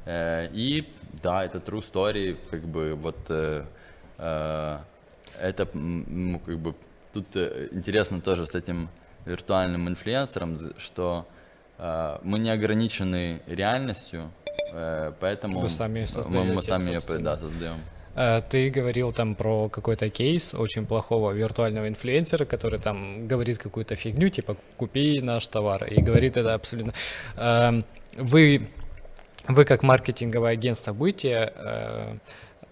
[0.06, 0.86] Э, И
[1.24, 3.64] да, это true story, как бы вот э,
[4.18, 4.78] э,
[5.40, 6.76] это, ну, как бы
[7.14, 7.36] тут
[7.72, 8.90] интересно тоже с этим
[9.26, 11.26] виртуальным инфлюенсером, что
[11.78, 14.32] э, мы не ограничены реальностью,
[15.20, 17.78] поэтому Вы сами мы- мы сами ее да, создаем.
[18.16, 23.96] Э, Ты говорил там про какой-то кейс очень плохого виртуального инфлюенсера, который там говорит какую-то
[23.96, 26.94] фигню, типа «купи наш товар», и говорит это абсолютно...
[27.38, 27.86] Эм,
[28.18, 28.68] Вы,
[29.48, 32.18] вы как маркетинговое агентство будете э,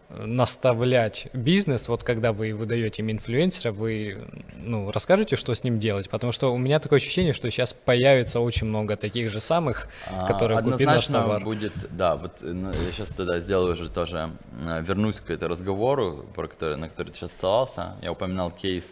[0.09, 4.17] наставлять бизнес, вот когда вы выдаете им инфлюенсера, вы
[4.55, 6.09] ну, расскажете, что с ним делать?
[6.09, 10.25] Потому что у меня такое ощущение, что сейчас появится очень много таких же самых, А,
[10.27, 11.43] которые купи наш Однозначно товар.
[11.43, 15.51] будет, да, вот э, ну, я сейчас тогда сделаю уже тоже, э, вернусь к этому
[15.51, 17.95] разговору, про который, на который ты сейчас ссылался.
[18.01, 18.85] Я упоминал кейс,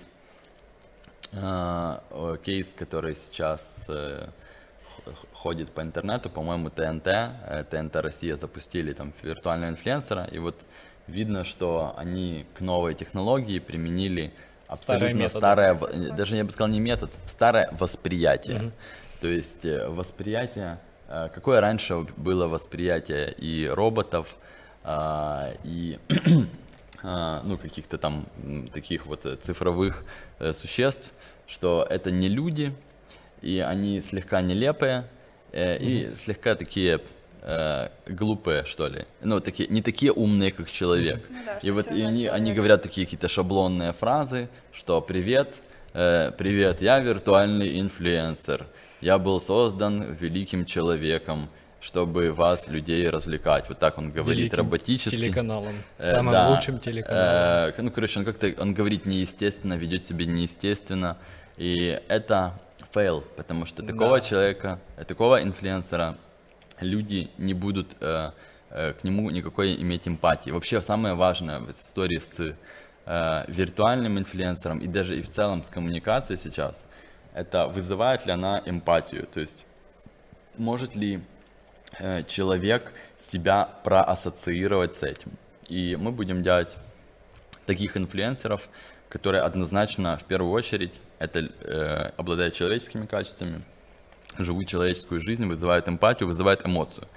[1.31, 1.97] э,
[2.43, 4.27] кейс, который сейчас э,
[5.33, 10.55] ходит по интернету, по-моему, ТНТ, э, ТНТ Россия запустили там виртуального инфлюенсера, и вот
[11.07, 14.33] видно, что они к новой технологии применили
[14.67, 18.71] абсолютно старое, э, даже я бы сказал не метод, старое восприятие.
[19.21, 24.35] То есть э, восприятие, э, какое раньше было восприятие и роботов,
[24.83, 25.99] а, и
[27.03, 28.25] а, ну, каких-то там
[28.71, 30.05] таких вот цифровых
[30.53, 31.11] существ,
[31.45, 32.73] что это не люди,
[33.41, 35.09] и они слегка нелепые,
[35.51, 37.01] и слегка такие
[37.47, 39.05] э, глупые, что ли.
[39.21, 41.23] Ну, такие, не такие умные, как человек.
[41.29, 45.55] Ну да, и вот и они, они говорят такие какие-то шаблонные фразы, что привет,
[45.93, 48.65] э, привет, я виртуальный инфлюенсер.
[49.01, 53.69] Я был создан великим человеком, чтобы вас, людей, развлекать.
[53.69, 55.15] Вот так он говорит Великим роботически.
[55.15, 55.75] Телеканалом.
[55.99, 56.49] Э, Самым да.
[56.49, 57.73] лучшим телеканалом.
[57.77, 61.17] Э, ну, короче, он как-то, он говорит неестественно, ведет себя неестественно,
[61.55, 62.59] и это
[62.93, 64.21] фейл, потому что такого Да.
[64.21, 66.17] человека, такого инфлюенсера
[66.79, 68.31] люди не будут э,
[68.69, 70.51] э, к нему никакой иметь эмпатии.
[70.51, 72.55] Вообще самое важное в истории с
[73.05, 76.85] э, виртуальным инфлюенсером и даже и в целом с коммуникацией сейчас,
[77.33, 79.65] это вызывает ли она эмпатию, то есть
[80.57, 81.21] может ли
[81.99, 85.31] э, человек себя проассоциировать с этим.
[85.69, 86.77] И мы будем делать
[87.65, 88.69] таких инфлюенсеров,
[89.09, 93.63] которые однозначно в первую очередь это э, обладают человеческими качествами,
[94.43, 97.07] живут человеческую жизнь, вызывают эмпатию, вызывают эмоцию.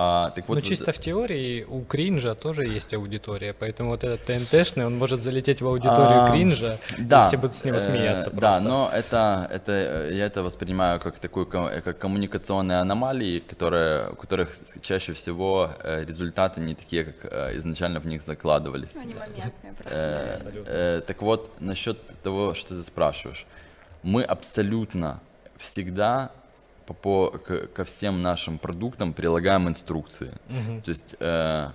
[0.00, 4.04] А, так вот, Но вы- чисто в теории у кринжа тоже есть аудитория, поэтому вот
[4.04, 7.78] этот ТНТшный, он может залететь в аудиторию А, кринжа, да, и все будут с него
[7.78, 8.62] э, смеяться Да, просто.
[8.62, 14.14] но это, это, э, я это воспринимаю как такую э, как коммуникационные аномалии, которые, у
[14.14, 18.94] которых чаще всего э, результаты не такие, как э, изначально в них закладывались.
[18.94, 20.28] Они моментные Э, просто.
[20.34, 20.70] Абсолютно.
[20.70, 23.46] э, так вот, насчет того, что ты спрашиваешь.
[24.04, 25.20] Мы абсолютно
[25.56, 26.30] всегда
[26.88, 30.32] по, по- к- ко всем нашим продуктам прилагаем инструкции.
[30.48, 30.82] Мгм.
[30.82, 31.70] То есть э,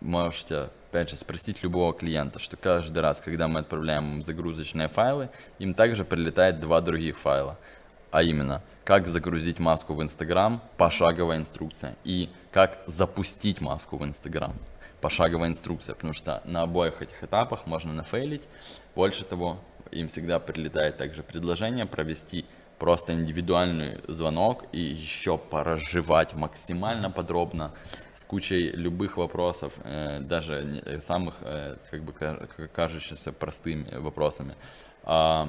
[0.00, 5.28] можете опять же, спросить любого клиента, что каждый раз, когда мы отправляем им загрузочные файлы,
[5.58, 7.58] им также прилетает два других файла.
[8.10, 14.54] А именно, как загрузить маску в Инстаграм, пошаговая инструкция, и как запустить маску в Инстаграм,
[15.02, 18.42] пошаговая инструкция, потому что на обоих этих этапах можно нафейлить.
[18.94, 19.58] Больше того,
[19.90, 22.46] им всегда прилетает также предложение провести
[22.78, 27.72] просто индивидуальный звонок и еще поразжевать максимально подробно
[28.14, 34.54] с кучей любых вопросов, э, даже э, самых э, как бы кажущихся простыми вопросами.
[35.02, 35.48] А,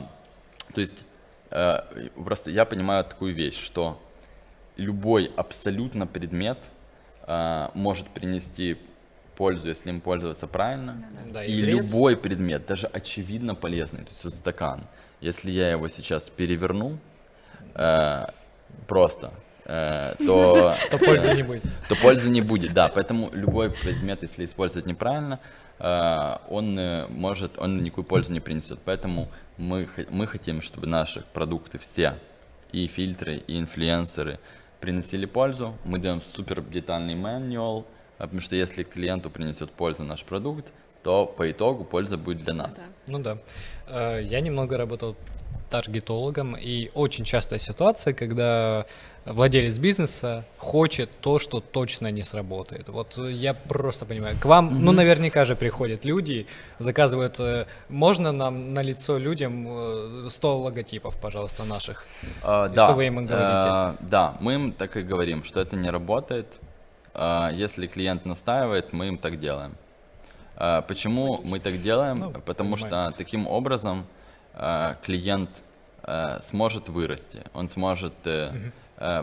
[0.74, 1.04] то есть
[1.52, 4.02] э, просто я понимаю такую вещь, что
[4.78, 6.58] любой абсолютно предмет
[7.28, 8.78] э, может принести
[9.36, 11.06] пользу, если им пользоваться правильно.
[11.30, 14.82] Да, и, и любой предмет, даже очевидно полезный, то есть вот стакан,
[15.22, 16.98] если я его сейчас переверну,
[17.76, 18.26] э,
[18.88, 19.32] просто,
[19.66, 21.64] э, то, то пользы не будет.
[21.88, 22.88] То пользы не будет, да.
[22.88, 25.40] Поэтому любой предмет, если использовать неправильно,
[25.80, 28.80] э, он э, может, он никакую пользу не принесет.
[28.84, 32.16] Поэтому мы, мы хотим, чтобы наши продукты все,
[32.72, 34.40] и фильтры, и инфлюенсеры,
[34.80, 35.76] приносили пользу.
[35.86, 37.86] Мы даем супер детальный мануал,
[38.18, 40.72] потому что если клиенту принесет пользу наш продукт,
[41.04, 42.76] то по итогу польза будет для нас.
[42.76, 42.84] Да.
[43.08, 44.20] Ну да.
[44.20, 45.16] Я немного работал
[45.70, 48.86] таргетологом, и очень частая ситуация, когда
[49.26, 52.90] владелец бизнеса хочет то, что точно не сработает.
[52.90, 54.80] Вот я просто понимаю, к вам, mm-hmm.
[54.80, 56.48] ну, наверняка же приходят люди,
[56.80, 62.06] заказывают, э, можно нам на лицо людям 100 э, логотипов, пожалуйста, наших?
[62.44, 63.68] Uh, да, что вы им говорите?
[63.68, 66.48] Uh, да, мы им так и говорим, что это не работает.
[67.14, 69.76] Uh, если клиент настаивает, мы им так делаем.
[70.56, 72.20] Uh, почему мы так делаем?
[72.20, 73.12] Ну, Потому понимаю.
[73.12, 74.19] что таким образом Э,
[75.04, 75.50] клиент
[76.04, 78.72] э, сможет вырасти, он сможет э,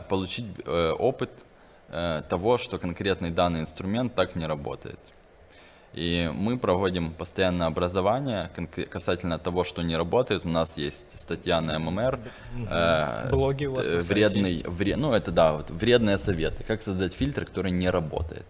[0.09, 1.29] получить опыт
[1.87, 4.99] того, что конкретный данный инструмент так не работает.
[5.93, 8.51] И мы проводим постоянное образование
[8.89, 10.45] касательно того, что не работает.
[10.45, 12.19] У нас есть статья на ММР.
[13.31, 16.63] Блоги у вас вредный, вред, ну это да, вот, вредные советы.
[16.63, 18.45] Как создать фильтр, который не работает.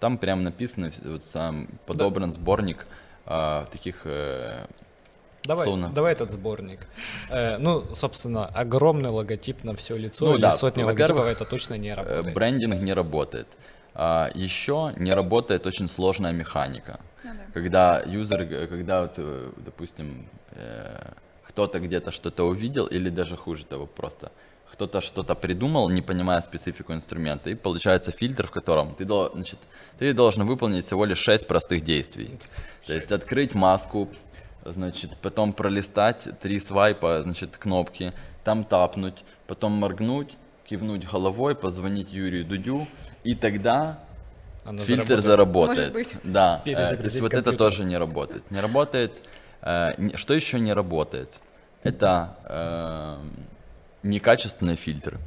[0.00, 2.34] Там прям написано, вот сам подобран да.
[2.34, 2.86] сборник
[3.26, 4.66] э, таких э,
[5.44, 5.88] Давай, Словно.
[5.88, 6.80] давай этот сборник.
[7.30, 11.78] Э, ну, собственно, огромный логотип на все лицо ну, или да, сотни логотипов, это точно
[11.78, 12.34] не э, работает.
[12.34, 13.46] Брендинг не работает.
[13.94, 17.00] А, еще не работает очень сложная механика.
[17.24, 17.52] Ну, да.
[17.54, 21.12] Когда юзер, э, когда, вот, э, допустим, э,
[21.48, 24.30] кто-то где-то что-то увидел, или даже хуже того, просто
[24.72, 29.58] кто-то что-то придумал, не понимая специфику инструмента, и получается фильтр, в котором ты, значит,
[29.98, 32.28] ты должен выполнить всего лишь 6 простых действий.
[32.28, 32.86] 6.
[32.86, 34.08] То есть открыть маску,
[34.72, 38.12] значит, потом пролистать три свайпа, значит, кнопки,
[38.44, 42.86] там тапнуть, потом моргнуть, кивнуть головой, позвонить Юрию Дудю,
[43.24, 43.98] и тогда
[44.64, 45.78] Она фильтр заработает.
[45.78, 46.20] заработает.
[46.22, 48.50] Да, э, то есть вот это тоже не работает.
[48.50, 49.20] Не работает.
[49.62, 51.38] Э, что еще не работает?
[51.82, 53.18] Это э,
[54.02, 55.18] некачественный фильтр.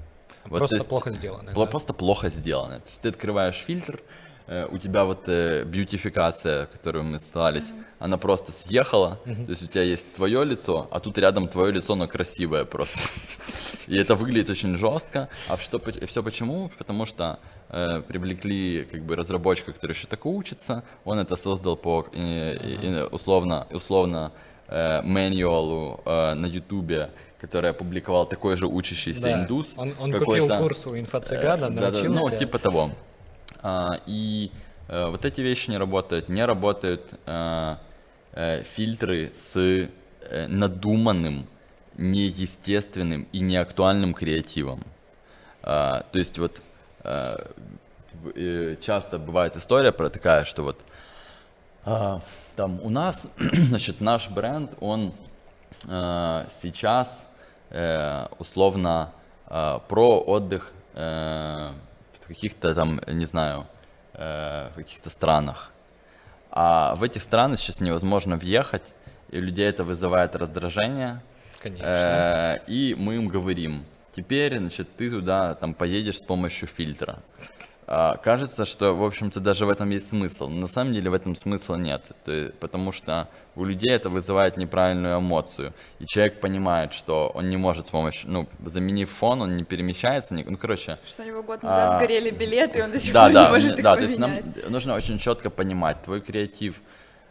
[0.45, 1.51] Вот, просто есть, плохо сделано.
[1.53, 1.65] Да?
[1.65, 2.79] Просто плохо сделано.
[2.79, 7.83] То есть ты открываешь фильтр, Э, у тебя вот э, бьютификация, которую мы ссылались, mm-hmm.
[7.99, 9.45] она просто съехала, mm-hmm.
[9.45, 12.99] то есть у тебя есть твое лицо, а тут рядом твое лицо, но красивое просто.
[13.87, 15.29] И это выглядит очень жестко.
[15.47, 16.71] А что, все почему?
[16.77, 22.05] Потому что э, привлекли как бы разработчика, который еще так учится, он это создал по
[22.13, 24.31] э, э, условно, условно
[24.67, 29.33] э, мануалу э, на ютубе, который опубликовал такой же учащийся да.
[29.33, 29.67] индус.
[29.77, 32.07] Он, он купил курс у инфо-цыгана, э, научился.
[32.07, 32.91] Да, да, ну, типа того.
[33.63, 34.51] А, и
[34.89, 36.27] э, вот эти вещи не работают.
[36.27, 37.77] Не работают э,
[38.33, 39.89] э, фильтры с
[40.47, 41.47] надуманным,
[41.95, 44.83] неестественным и неактуальным креативом.
[45.61, 46.61] А, то есть вот
[48.81, 50.79] часто бывает история про такая, что вот
[51.83, 52.21] а,
[52.55, 55.13] там у нас, значит, наш бренд, он
[55.81, 57.27] сейчас
[58.39, 59.11] условно
[59.49, 60.71] про отдых
[62.23, 63.67] в каких-то там, не знаю,
[64.13, 65.71] э, в каких-то странах.
[66.51, 68.95] А в этих странах сейчас невозможно въехать,
[69.29, 71.21] и у людей это вызывает раздражение.
[71.61, 71.85] Конечно.
[71.85, 77.19] Э, и мы им говорим, теперь, значит, ты туда там поедешь с помощью фильтра.
[77.95, 80.47] А, кажется, что, в общем-то, даже в этом есть смысл.
[80.47, 82.03] Но на самом деле в этом смысла нет,
[82.59, 85.73] потому что у людей это вызывает неправильную эмоцию.
[85.99, 90.33] И человек понимает, что он не может с помощью, ну, заменив фон, он не перемещается.
[90.33, 90.97] Не, ну, короче...
[91.05, 93.45] Что у него год назад а, сгорели билеты, и он до сих да, пор да,
[93.45, 94.17] не может их да, поменять.
[94.17, 96.81] то есть нам нужно очень четко понимать, твой креатив,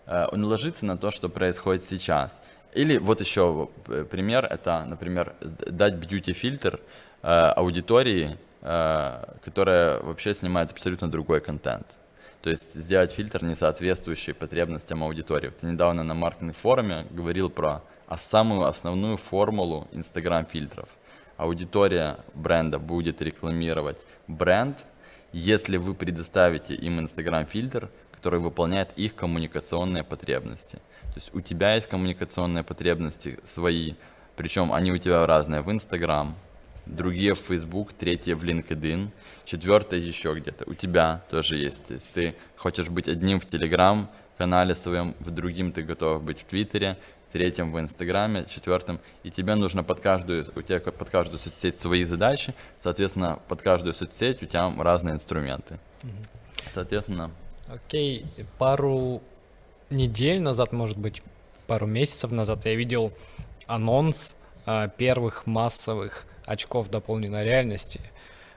[0.06, 2.40] э, он ложится на то, что происходит сейчас.
[2.72, 6.80] Или вот еще э, пример, это, например, дать бьюти-фильтр
[7.22, 11.98] э, аудитории, Э, которая вообще снимает абсолютно другой контент.
[12.42, 15.50] То есть сделать фильтр, не соответствующий потребностям аудитории.
[15.50, 17.82] Ты недавно на маркетинг форуме говорил про
[18.16, 20.88] самую основную формулу Instagram фильтров.
[21.36, 24.78] Аудитория бренда будет рекламировать бренд,
[25.32, 27.88] если вы предоставите им Instagram фильтр,
[28.22, 30.76] который выполняет их коммуникационные потребности.
[30.76, 33.94] То есть у тебя есть коммуникационные потребности свои,
[34.36, 36.36] причем они у тебя разные в Instagram,
[36.86, 39.10] другие в Facebook, третье в LinkedIn,
[39.44, 40.70] четвертое еще где-то.
[40.70, 41.84] У тебя тоже есть.
[41.84, 44.06] То есть ты хочешь быть одним в Telegram
[44.38, 46.98] канале своем, в другим ты готов быть в Твиттере,
[47.32, 52.04] третьем в Инстаграме, четвертом, и тебе нужно под каждую, у тебя под каждую соцсеть свои
[52.04, 55.80] задачи, соответственно, под каждую соцсеть у тебя разные инструменты.
[56.72, 57.32] Соответственно.
[57.68, 58.26] Окей,
[58.58, 59.22] пару
[59.90, 61.22] недель назад, может быть,
[61.66, 63.12] пару месяцев назад я видел
[63.66, 64.36] анонс
[64.66, 68.00] а, первых массовых очков дополненной реальности.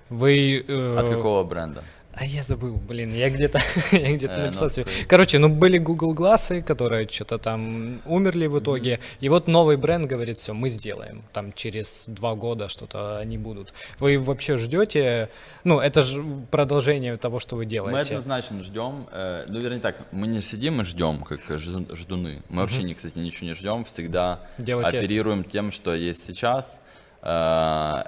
[0.09, 0.63] Вы...
[0.67, 1.83] Э, От какого бренда?
[2.17, 3.59] А я забыл, блин, я где-то
[3.91, 4.85] я где-то э, написал себе.
[5.07, 8.99] Короче, ну были Google глазы, которые что-то там умерли в итоге.
[9.19, 11.23] И вот новый бренд говорит, все, мы сделаем.
[11.33, 13.73] Там через два года что-то они будут.
[13.99, 15.29] Вы вообще ждете?
[15.65, 18.13] Ну, это же продолжение того, что вы делаете.
[18.13, 19.07] Мы однозначно ждем.
[19.11, 22.41] Э, ну, вернее так, мы не сидим и ждем, как ждуны.
[22.47, 23.83] Мы вообще, кстати, ничего не ждем.
[23.83, 26.79] Всегда оперируем тем, что есть сейчас.
[27.21, 28.03] Э,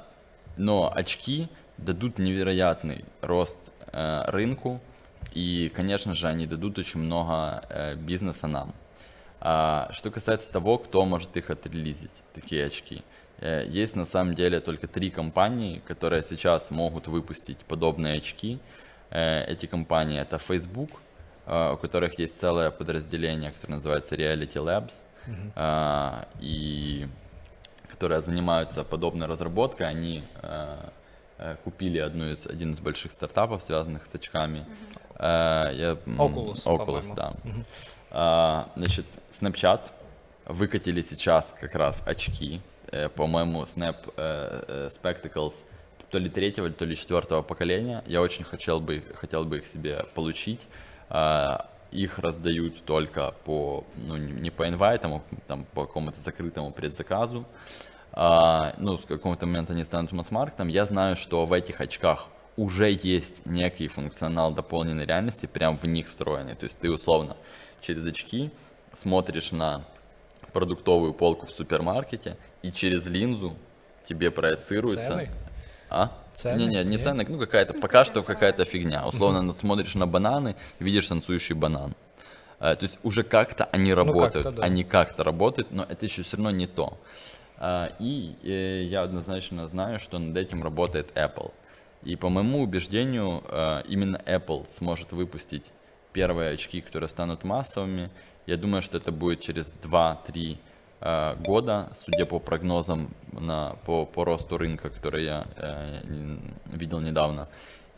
[0.55, 3.71] но очки дадут невероятный рост
[4.27, 4.81] рынку,
[5.33, 8.73] и, конечно же, они дадут очень много э, бизнеса нам.
[9.39, 13.03] А, что касается того, кто может их отрелизить, такие очки.
[13.39, 18.59] Э, есть на самом деле только три компании, которые сейчас могут выпустить подобные очки.
[19.09, 20.89] Эти компании это Facebook,
[21.45, 25.03] у которых есть целое подразделение, которое называется Reality Labs,
[25.55, 26.27] uh-huh.
[26.41, 27.07] и
[27.89, 29.87] которые занимаются подобной разработкой.
[29.87, 30.89] Они Э,
[31.63, 34.65] купили одну из, один из больших стартапов, связанных с очками.
[35.19, 35.75] Mm-hmm.
[35.75, 37.33] Я, Oculus, Oculus да.
[38.11, 38.69] Mm-hmm.
[38.75, 39.05] Значит,
[39.39, 39.91] Snapchat
[40.45, 42.61] выкатили сейчас как раз очки,
[42.91, 45.53] э, по-моему, Snap Spectacles
[46.09, 48.03] то ли третьего, то ли четвертого поколения.
[48.07, 50.61] Я очень хотел бы, хотел бы их себе получить.
[51.91, 57.47] Их раздают только по, ну, не по инвайтам, а там, по какому-то закрытому предзаказу а,
[58.17, 63.45] ну, с какого-то момента они станут масс-маркетом, я знаю, что в этих очках уже есть
[63.45, 66.55] некий функционал дополненной реальности, прям в них встроенный.
[66.55, 67.37] То есть ты условно
[67.79, 68.51] через очки
[68.93, 69.85] смотришь на
[70.51, 73.55] продуктовую полку в супермаркете, и через линзу
[74.09, 75.07] тебе проецируется...
[75.07, 75.29] Цены?
[75.89, 76.11] А?
[76.33, 76.59] Цены?
[76.59, 79.05] Не, не, не цены, ну какая-то, пока что какая-то фигня.
[79.05, 81.95] Условно mm смотришь на бананы, видишь танцующий банан.
[82.59, 84.63] А, то есть уже как-то они ну, работают, ну, как да.
[84.63, 86.97] они как-то работают, но это еще все равно не то.
[87.59, 91.51] А, и э, я однозначно знаю, что над этим работает Apple.
[92.03, 95.71] И по моему убеждению, э, именно Apple сможет выпустить
[96.13, 98.09] первые очки, которые станут массовыми.
[98.45, 100.57] Я думаю, что это будет через 2-3
[101.01, 105.47] э, года, судя по прогнозам на, по, по росту рынка, который я
[106.67, 107.47] видел недавно.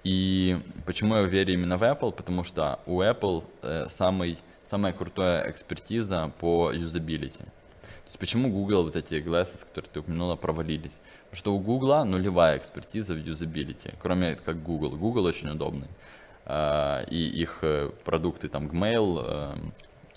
[0.06, 2.14] И почему я верю именно в Apple?
[2.14, 3.44] Потому что у Apple
[3.90, 4.38] самый,
[4.70, 7.44] самая крутая экспертиза по юзабилити.
[8.10, 10.98] То есть почему Google, вот эти glasses, которые ты упомянула, провалились?
[11.30, 14.98] Потому что у Google нулевая экспертиза в юзабилити, кроме как Google.
[14.98, 15.88] Google очень удобный.
[16.48, 19.74] Uh, и их uh, продукты там Gmail, uh,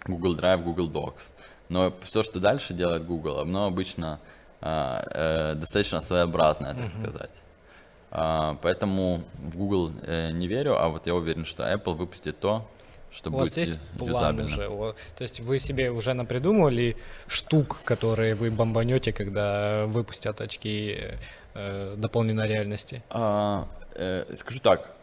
[0.06, 1.32] Google Drive, Google Docs.
[1.68, 4.18] Но все, что дальше делает Google, оно обычно
[4.60, 7.32] достаточно своеобразное, так сказать.
[8.62, 12.70] Поэтому в Google э, не верю, а вот я уверен, что Apple выпустит то,
[13.12, 14.66] что У вас есть план уже?
[15.16, 16.96] То есть вы себе уже напридумывали
[17.26, 20.98] штук, которые вы бомбанете, когда выпустят очки
[21.54, 23.02] э, дополненной реальности?
[23.10, 24.96] А, э, скажу так,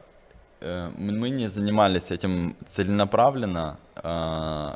[0.61, 4.75] э, мы не занимались этим целенаправленно, э,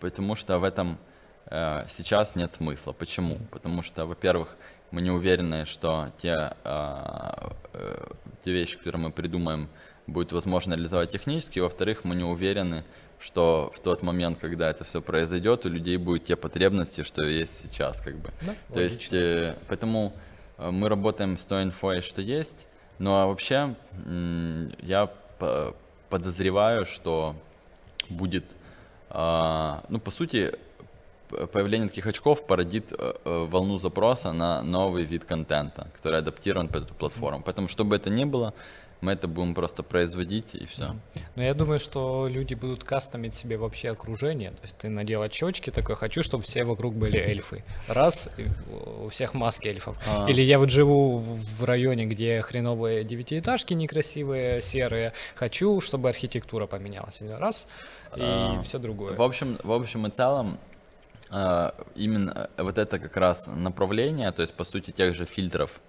[0.00, 0.98] потому что в этом
[1.46, 2.92] э, сейчас нет смысла.
[2.92, 3.38] Почему?
[3.50, 4.56] Потому что, во-первых,
[4.90, 8.06] мы не уверены, что те, э, э,
[8.44, 9.68] те вещи, которые мы придумаем,
[10.06, 11.58] будет возможно реализовать технически.
[11.58, 12.84] Во-вторых, мы не уверены,
[13.18, 17.62] что в тот момент, когда это все произойдет, у людей будут те потребности, что есть
[17.62, 18.30] сейчас, как бы.
[18.40, 18.82] Да, То логично.
[18.82, 20.12] есть, э, поэтому
[20.58, 22.66] э, мы работаем с той инфой, что есть.
[22.98, 23.76] Ну а вообще,
[24.82, 25.10] я
[26.10, 27.34] подозреваю, что
[28.10, 28.44] будет,
[29.08, 30.52] а, ну по сути,
[31.52, 36.94] появление таких очков породит э, волну запроса на новый вид контента, который адаптирован под эту
[36.94, 37.42] платформу.
[37.42, 38.52] Поэтому, чтобы это не было,
[39.00, 40.94] мы это будем просто производить и все.
[41.36, 44.50] Но я думаю, что люди будут кастомить себе вообще окружение.
[44.50, 47.64] То есть ты надел очечки, такой, хочу, чтобы все вокруг были эльфы.
[47.88, 48.28] Раз,
[49.02, 49.96] у всех маски эльфов.
[50.06, 50.28] А.
[50.28, 55.12] Или я вот живу в районе, где хреновые девятиэтажки некрасивые, серые.
[55.34, 57.22] Хочу, чтобы архитектура поменялась.
[57.22, 57.66] Раз,
[58.16, 59.14] и а, все другое.
[59.14, 60.58] В общем, в общем и целом,
[61.30, 65.80] а, именно вот это как раз направление, то есть, по сути, тех же фильтров,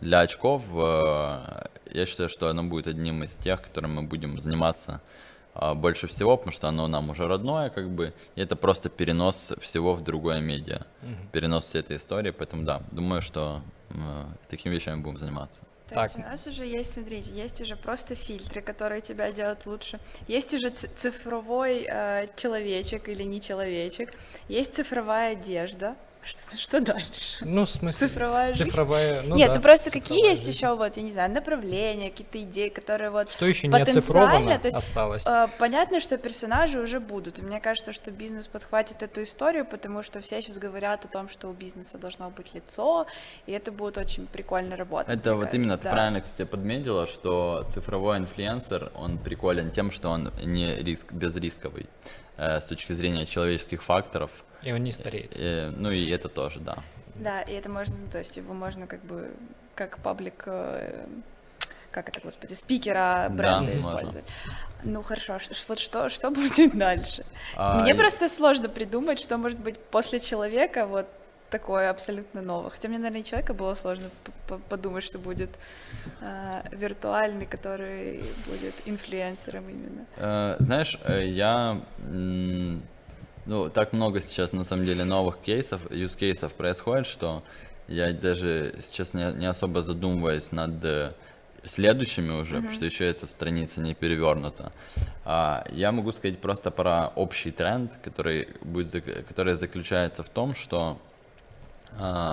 [0.00, 5.00] для очков э, я считаю, что оно будет одним из тех, которым мы будем заниматься
[5.54, 9.52] э, больше всего, потому что оно нам уже родное, как бы, и это просто перенос
[9.60, 11.12] всего в другое медиа, угу.
[11.32, 13.94] перенос всей этой истории, поэтому да, думаю, что э,
[14.48, 15.62] такими вещами будем заниматься.
[15.88, 16.04] То так.
[16.04, 19.98] есть у нас уже есть, смотрите, есть уже просто фильтры, которые тебя делают лучше.
[20.28, 24.14] Есть уже цифровой э, человечек или не человечек.
[24.48, 27.38] Есть цифровая одежда, что, что дальше?
[27.40, 28.08] Ну, в смысле?
[28.08, 28.64] Цифровая жизнь?
[28.68, 30.58] Цифровая, ну Нет, да, ну просто какие есть жизнь.
[30.58, 34.66] еще, вот, я не знаю, направления, какие-то идеи, которые вот Что еще не оцифровано то
[34.66, 35.26] есть, осталось?
[35.26, 40.02] Э, понятно, что персонажи уже будут, и мне кажется, что бизнес подхватит эту историю, потому
[40.02, 43.06] что все сейчас говорят о том, что у бизнеса должно быть лицо,
[43.46, 45.14] и это будет очень прикольно работать.
[45.14, 45.82] Это вот именно, да.
[45.82, 51.86] ты правильно, кстати, подметила, что цифровой инфлюенсер, он приколен тем, что он не риск, безрисковый
[52.40, 54.30] с точки зрения человеческих факторов,
[54.62, 55.36] и он не стареет.
[55.36, 56.76] И, э, ну и это тоже, да.
[57.16, 59.30] Да, и это можно, то есть его можно как бы
[59.74, 61.06] как паблик, э,
[61.90, 64.24] как это, господи, спикера бренда да, использовать.
[64.24, 64.92] Можно.
[64.92, 65.38] Ну хорошо,
[65.68, 67.24] вот что, что будет дальше?
[67.56, 67.96] А, Мне и...
[67.96, 71.06] просто сложно придумать, что может быть после человека вот
[71.50, 72.70] такое абсолютно новое.
[72.70, 74.10] Хотя мне, наверное, и человека было сложно
[74.68, 75.50] подумать, что будет
[76.20, 80.06] э, виртуальный, который будет инфлюенсером именно.
[80.16, 81.80] Э, знаешь, э, я
[83.46, 87.42] ну, так много сейчас, на самом деле, новых кейсов, use кейсов происходит, что
[87.88, 91.12] я даже сейчас не, не особо задумываюсь над э,
[91.64, 92.60] следующими уже, mm-hmm.
[92.60, 94.72] потому что еще эта страница не перевернута.
[95.24, 98.92] А, я могу сказать просто про общий тренд, который, будет,
[99.26, 100.98] который заключается в том, что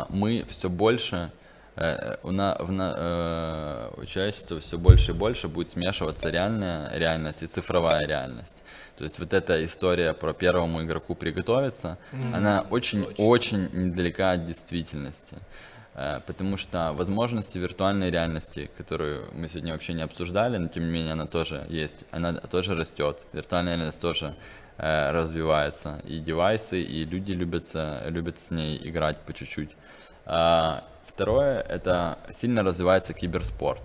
[0.10, 1.32] мы все больше
[1.76, 6.92] э, у на, в на, э, у человечества все больше и больше будет смешиваться реальная
[6.98, 8.64] реальность и цифровая реальность.
[8.98, 12.36] То есть вот эта история про первому игроку приготовиться, mm-hmm.
[12.36, 15.38] она очень-очень недалека от действительности.
[15.98, 20.92] Э, потому что возможности виртуальной реальности, которую мы сегодня вообще не обсуждали, но тем не
[20.92, 23.18] менее она тоже есть, она тоже растет.
[23.34, 24.36] Виртуальная реальность тоже
[24.78, 26.02] развивается.
[26.06, 29.72] И девайсы, и люди любятся, любят с ней играть по чуть-чуть.
[30.26, 33.82] А, второе, это сильно развивается киберспорт.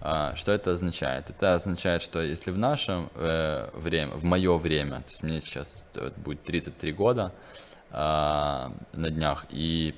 [0.00, 1.28] А, что это означает?
[1.30, 5.82] Это означает, что если в наше э, время, в мое время, то есть мне сейчас
[6.16, 7.32] будет 33 года
[7.90, 9.96] э, на днях, и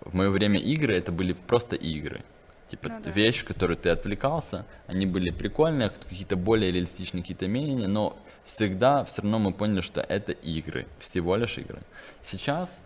[0.00, 2.22] в мое время игры это были просто игры.
[2.68, 3.10] Типа ну, да.
[3.10, 8.16] вещь, которую ты отвлекался, они были прикольные, какие-то более реалистичные, какие-то менее, но
[8.48, 11.80] всегда все равно мы поняли, что это игры, всего лишь игры.
[12.22, 12.80] Сейчас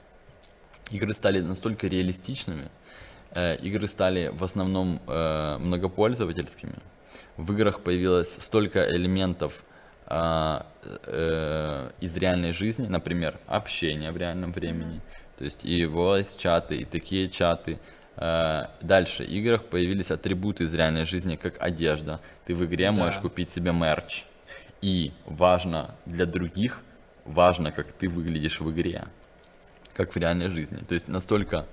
[0.91, 2.69] игры стали настолько реалистичными,
[3.35, 6.75] Э, игры стали в основном э, многопользовательскими.
[7.37, 9.65] В играх появилось столько элементов
[10.07, 10.67] а,
[11.07, 15.01] э, из реальной жизни, например, общение в реальном времени,
[15.39, 17.79] то есть и voice чаты, и такие чаты.
[18.15, 22.21] Дальше, в играх появились атрибуты из реальной жизни, как одежда.
[22.45, 22.93] Ты в игре да.
[22.93, 24.25] можешь купить себе мерч.
[24.83, 26.81] И важно для других,
[27.25, 29.05] важно, как ты выглядишь в игре,
[29.95, 30.79] как в реальной жизни.
[30.79, 31.67] То есть настолько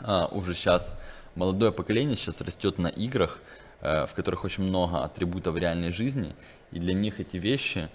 [0.00, 0.94] а, уже сейчас
[1.36, 3.40] молодое поколение сейчас растет на играх,
[3.80, 6.34] э, в которых очень много атрибутов реальной жизни,
[6.72, 7.88] и для них эти вещи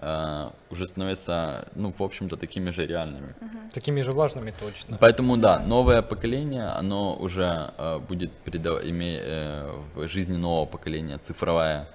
[0.00, 3.34] Uh, уже становятся, ну, в общем-то, такими же реальными.
[3.40, 3.72] Uh-huh.
[3.74, 4.96] Такими же важными точно.
[5.00, 8.84] Поэтому, да, новое поколение, оно уже uh, будет передав...
[8.84, 11.88] иметь uh, в жизни нового поколения цифровая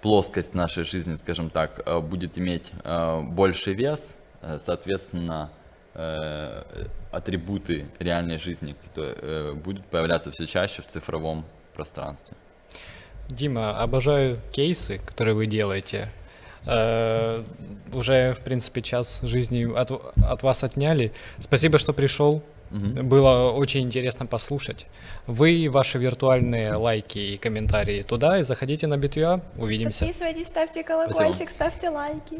[0.00, 4.16] плоскость нашей жизни, скажем так, будет иметь больший вес,
[4.64, 5.50] соответственно,
[6.00, 6.62] Э,
[7.10, 11.44] атрибуты реальной жизни которые, э, будут появляться все чаще в цифровом
[11.74, 12.36] пространстве.
[13.28, 16.08] Дима, обожаю кейсы, которые вы делаете.
[16.66, 17.42] Э,
[17.92, 21.12] уже, в принципе, час жизни от, от вас отняли.
[21.40, 22.44] Спасибо, что пришел.
[22.70, 23.02] Угу.
[23.04, 24.86] Было очень интересно послушать.
[25.26, 29.40] Вы ваши виртуальные лайки и комментарии туда и заходите на Битвя.
[29.56, 30.04] Увидимся.
[30.04, 31.50] Подписывайтесь, ставьте колокольчик, Спасибо.
[31.50, 32.38] ставьте лайки.